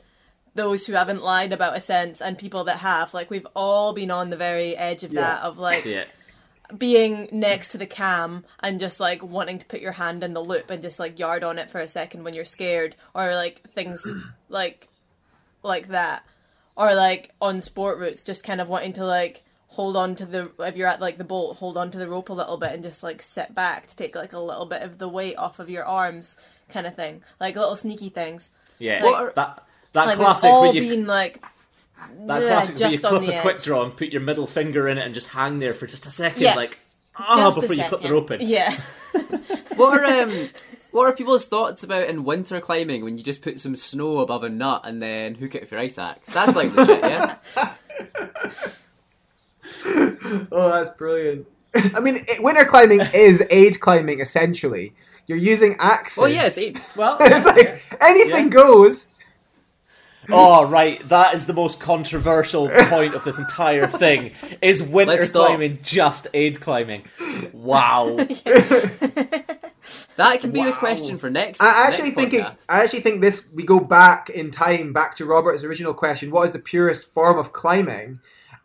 [0.55, 3.13] those who haven't lied about a sense and people that have.
[3.13, 5.21] Like, we've all been on the very edge of Yeah.
[5.21, 6.05] that, of like yeah.
[6.77, 10.43] being next to the cam and just like wanting to put your hand in the
[10.43, 13.61] loop and just like yard on it for a second when you're scared, or like
[13.73, 14.05] things
[14.49, 14.88] like
[15.63, 16.25] like that,
[16.75, 20.52] or like on sport routes, just kind of wanting to like hold on to the
[20.60, 22.84] if you're at like the bolt, hold on to the rope a little bit and
[22.84, 25.69] just like sit back to take like a little bit of the weight off of
[25.69, 26.35] your arms,
[26.69, 28.49] kind of thing, like little sneaky things.
[28.80, 31.41] Yeah, Like- that that like classic we've all where you been like
[32.26, 34.88] that yeah, classic where you clip the a quick draw and put your middle finger
[34.88, 36.56] in it and just hang there for just a second, Yeah.
[36.56, 36.80] like
[37.15, 38.41] ah, just a before you clip the rope in.
[38.48, 38.76] Yeah.
[39.77, 40.49] What are um,
[40.91, 44.43] what are people's thoughts about in winter climbing when you just put some snow above
[44.43, 46.31] a nut and then hook it with your ice axe?
[46.34, 47.35] That's like legit, yeah.
[50.51, 51.47] Oh, that's brilliant.
[51.73, 54.93] I mean, it, winter climbing is aid climbing essentially.
[55.27, 56.17] You're using axes.
[56.17, 56.77] Well, yeah, it's eight.
[56.95, 58.49] Well, it's like anything Yeah.
[58.49, 59.07] goes.
[60.29, 64.33] oh right, that is the most controversial point of this entire thing.
[64.61, 67.03] Is winter climbing just aid climbing?
[67.53, 68.17] Wow.
[70.17, 71.61] That can be the question for next.
[71.61, 72.45] I actually next think it.
[72.69, 76.43] I actually think this we go back in time back to Robert's original question: What
[76.43, 78.19] is the purest form of climbing?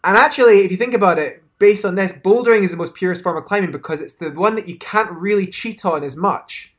[0.07, 3.23] And actually, if you think about it, based on this, bouldering is the most purest
[3.23, 6.74] form of climbing because it's the one that you can't really cheat on as much.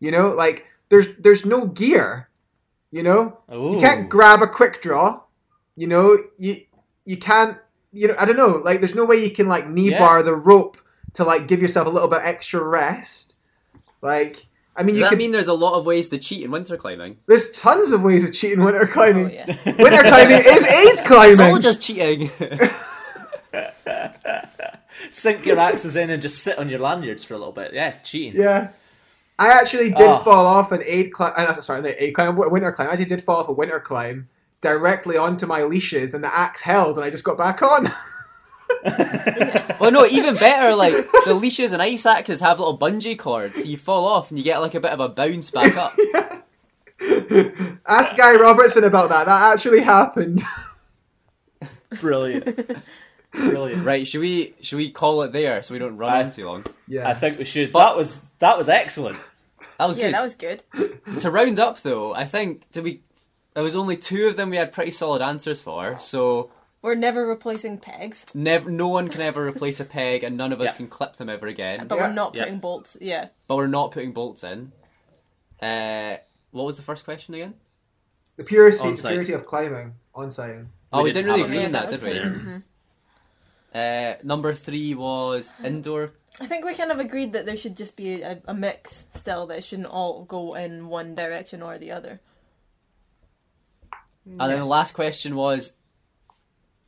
[0.00, 2.28] You know, like there's there's no gear.
[2.90, 5.20] You know, you can't grab a quick draw.
[5.76, 6.56] You know, you
[7.04, 7.58] you can't.
[7.92, 8.62] You know, I don't know.
[8.64, 9.98] Like, there's no way you can like knee Yeah.
[9.98, 10.78] bar the rope
[11.12, 13.34] to like give yourself a little bit extra rest.
[14.00, 15.18] Like, I mean, Does you that can.
[15.18, 17.18] mean there's a lot of ways to cheat in winter climbing?
[17.26, 19.26] There's tons of ways of cheating winter climbing.
[19.26, 19.46] Oh yeah.
[19.66, 22.30] Winter climbing is AIDS It's all just cheating.
[25.10, 27.72] Sink your axes in and just sit on your lanyards for a little bit.
[27.74, 28.40] Yeah, cheating.
[28.40, 28.70] Yeah.
[29.38, 30.22] I actually did Oh.
[30.22, 31.32] fall off an aid climb.
[31.36, 32.88] Uh, sorry, not aid climb, a winter climb.
[32.88, 34.28] I actually did fall off a winter climb
[34.60, 37.92] directly onto my leashes, and the axe held, and I just got back on.
[38.84, 40.74] well, oh, no, even better.
[40.74, 40.94] Like
[41.24, 43.54] the leashes and ice axes have little bungee cords.
[43.56, 45.94] So you fall off and you get like a bit of a bounce back up.
[47.86, 49.26] Ask Guy Robertson about that.
[49.26, 50.42] That actually happened.
[52.00, 52.70] Brilliant.
[53.32, 53.84] Brilliant.
[53.84, 54.06] Right?
[54.06, 56.64] Should we should we call it there so we don't run I- on too long?
[56.86, 57.08] yeah.
[57.08, 57.72] I think we should.
[57.72, 59.18] But- that was that was excellent.
[59.78, 60.14] That was Yeah, good.
[60.14, 61.20] that was good.
[61.20, 63.00] To round up though, I think did we?
[63.54, 65.98] There was only two of them we had pretty solid answers for.
[65.98, 66.50] So
[66.82, 70.60] We're never replacing pegs, never, no one can ever replace a peg, and none of
[70.60, 70.72] us Yeah.
[70.72, 71.86] can clip them ever again.
[71.86, 72.08] but Yeah.
[72.08, 72.42] we're not Yeah.
[72.44, 72.96] putting bolts.
[73.00, 73.28] Yeah.
[73.46, 74.72] But we're not putting bolts in.
[75.60, 76.16] Uh,
[76.50, 77.54] what was the first question again?
[78.36, 79.12] the purity, On-site.
[79.12, 80.60] purity of climbing on site.
[80.92, 81.66] Oh, We we, didn't didn't, really have agree it.
[81.66, 82.12] on that, did we?
[82.18, 82.62] that
[83.74, 84.22] was.
[84.22, 86.12] Uh, number three was indoor.
[86.40, 89.46] I think we kind of agreed that there should just be a, a mix still,
[89.46, 92.20] that it shouldn't all go in one direction or the other.
[94.26, 95.72] And then the last question was,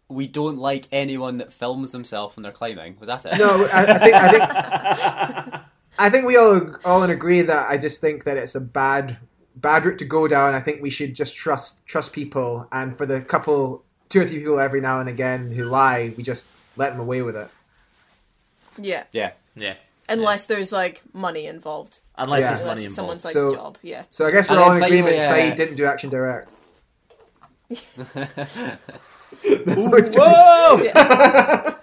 [0.08, 2.96] we don't like anyone that films themselves when they're climbing.
[3.00, 3.38] Was that it?
[3.38, 5.62] No, I, I think I think
[5.98, 9.16] I think we all all agree that I just think that it's a bad
[9.56, 10.54] bad route to go down.
[10.54, 14.38] I think we should just trust trust people, and for the couple, two or three
[14.38, 17.48] people every now and again who lie, we just let them away with it.
[18.76, 19.04] Yeah.
[19.12, 19.32] Yeah.
[19.54, 19.74] Yeah.
[20.08, 22.00] Unless there's like money involved.
[22.18, 22.48] Unless Yeah.
[22.50, 23.20] there's Unless money it's involved.
[23.20, 23.78] someone's like So- job.
[23.82, 24.02] Yeah.
[24.10, 25.16] So I guess we're And all in agreement.
[25.22, 26.48] finally, uh, Said didn't do Action Directe.
[29.44, 30.90] Whoa!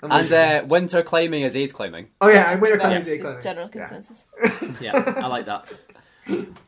[0.00, 2.08] I'm and uh, winter climbing is AIDS climbing.
[2.20, 2.98] oh yeah, I'm winter climbing.
[2.98, 3.42] is day the climbing.
[3.42, 4.24] general consensus.
[4.80, 5.66] yeah, I like that.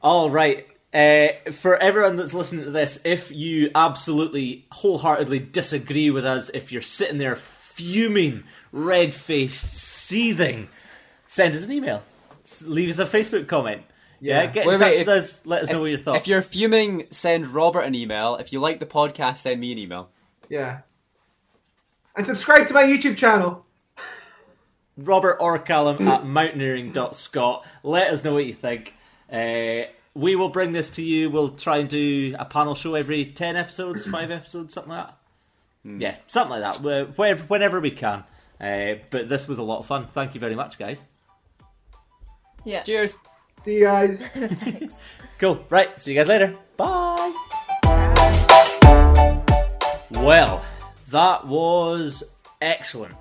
[0.02, 0.66] All right.
[0.92, 6.72] Uh, for everyone that's listening to this, if you absolutely wholeheartedly disagree with us, if
[6.72, 8.42] you're sitting there fuming,
[8.72, 10.68] red faced, seething,
[11.26, 12.02] send us an email.
[12.62, 13.82] Leave us a Facebook comment.
[14.20, 14.46] Yeah, Yeah.
[14.50, 15.40] get in Wait, touch wait, with if- us.
[15.46, 16.18] Let us know what your thoughts.
[16.18, 18.36] If you're fuming, send Robert an email.
[18.36, 20.10] If you like the podcast, send me an email.
[20.48, 20.80] Yeah.
[22.16, 23.64] And subscribe to my YouTube channel.
[24.96, 27.64] Robert or Callum at mountaineering.scot.
[27.82, 28.92] Let us know what you think.
[29.32, 29.82] Uh,
[30.14, 31.30] we will bring this to you.
[31.30, 35.16] We'll try and do a panel show every 10 episodes, 5 episodes, something like that.
[35.84, 36.76] Yeah, something like that.
[36.80, 38.24] Wh- Whenever, whenever we can.
[38.60, 40.08] Uh, but this was a lot of fun.
[40.12, 41.04] Thank you very much, guys.
[42.64, 42.82] Yeah.
[42.82, 43.16] Cheers.
[43.60, 44.22] See you guys.
[45.40, 45.64] Cool.
[45.70, 45.98] Right.
[45.98, 46.54] See you guys later.
[46.76, 47.32] Bye.
[50.10, 50.62] Well,
[51.08, 52.22] that was
[52.60, 53.14] excellent.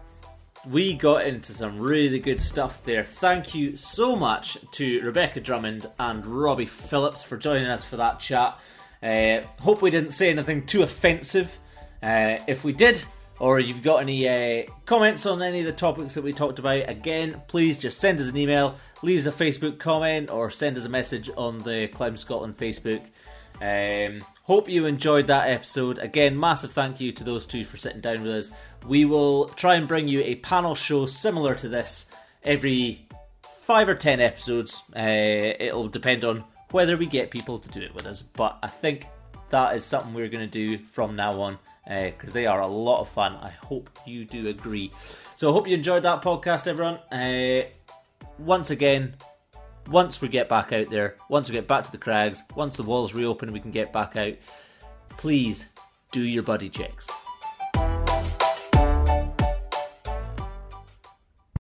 [0.68, 3.06] We got into some really good stuff there.
[3.06, 8.20] Thank you so much to Rebecca Drummond and Robbie Phillips for joining us for that
[8.20, 8.60] chat.
[9.02, 11.58] Uh, hope we didn't say anything too offensive.
[12.04, 13.06] Uh, if we did,
[13.40, 16.90] or you've got any uh, comments on any of the topics that we talked about,
[16.90, 20.86] again, please just send us an email, leave us a Facebook comment, or send us
[20.86, 23.02] a message on the Climb Scotland Facebook.
[23.62, 26.00] Um, hope you enjoyed that episode.
[26.00, 28.52] Again, massive thank you to those two for sitting down with us.
[28.86, 32.08] We will try and bring you a panel show similar to this
[32.44, 33.08] every
[33.62, 34.82] five or ten episodes.
[34.96, 38.68] Uh, it'll depend on whether we get people to do it with us, but I
[38.68, 39.08] think
[39.50, 41.58] that is something we're going to do from now on
[41.90, 43.36] because they are a lot of fun.
[43.36, 44.92] I hope you do agree.
[45.36, 47.00] So I hope you enjoyed that podcast, everyone.
[47.12, 47.68] Uh,
[48.38, 49.16] once again,
[49.90, 52.84] once we get back out there, once we get back to the crags, once the
[52.84, 54.34] walls reopen we can get back out,
[55.18, 55.66] please
[56.12, 57.10] do your buddy checks.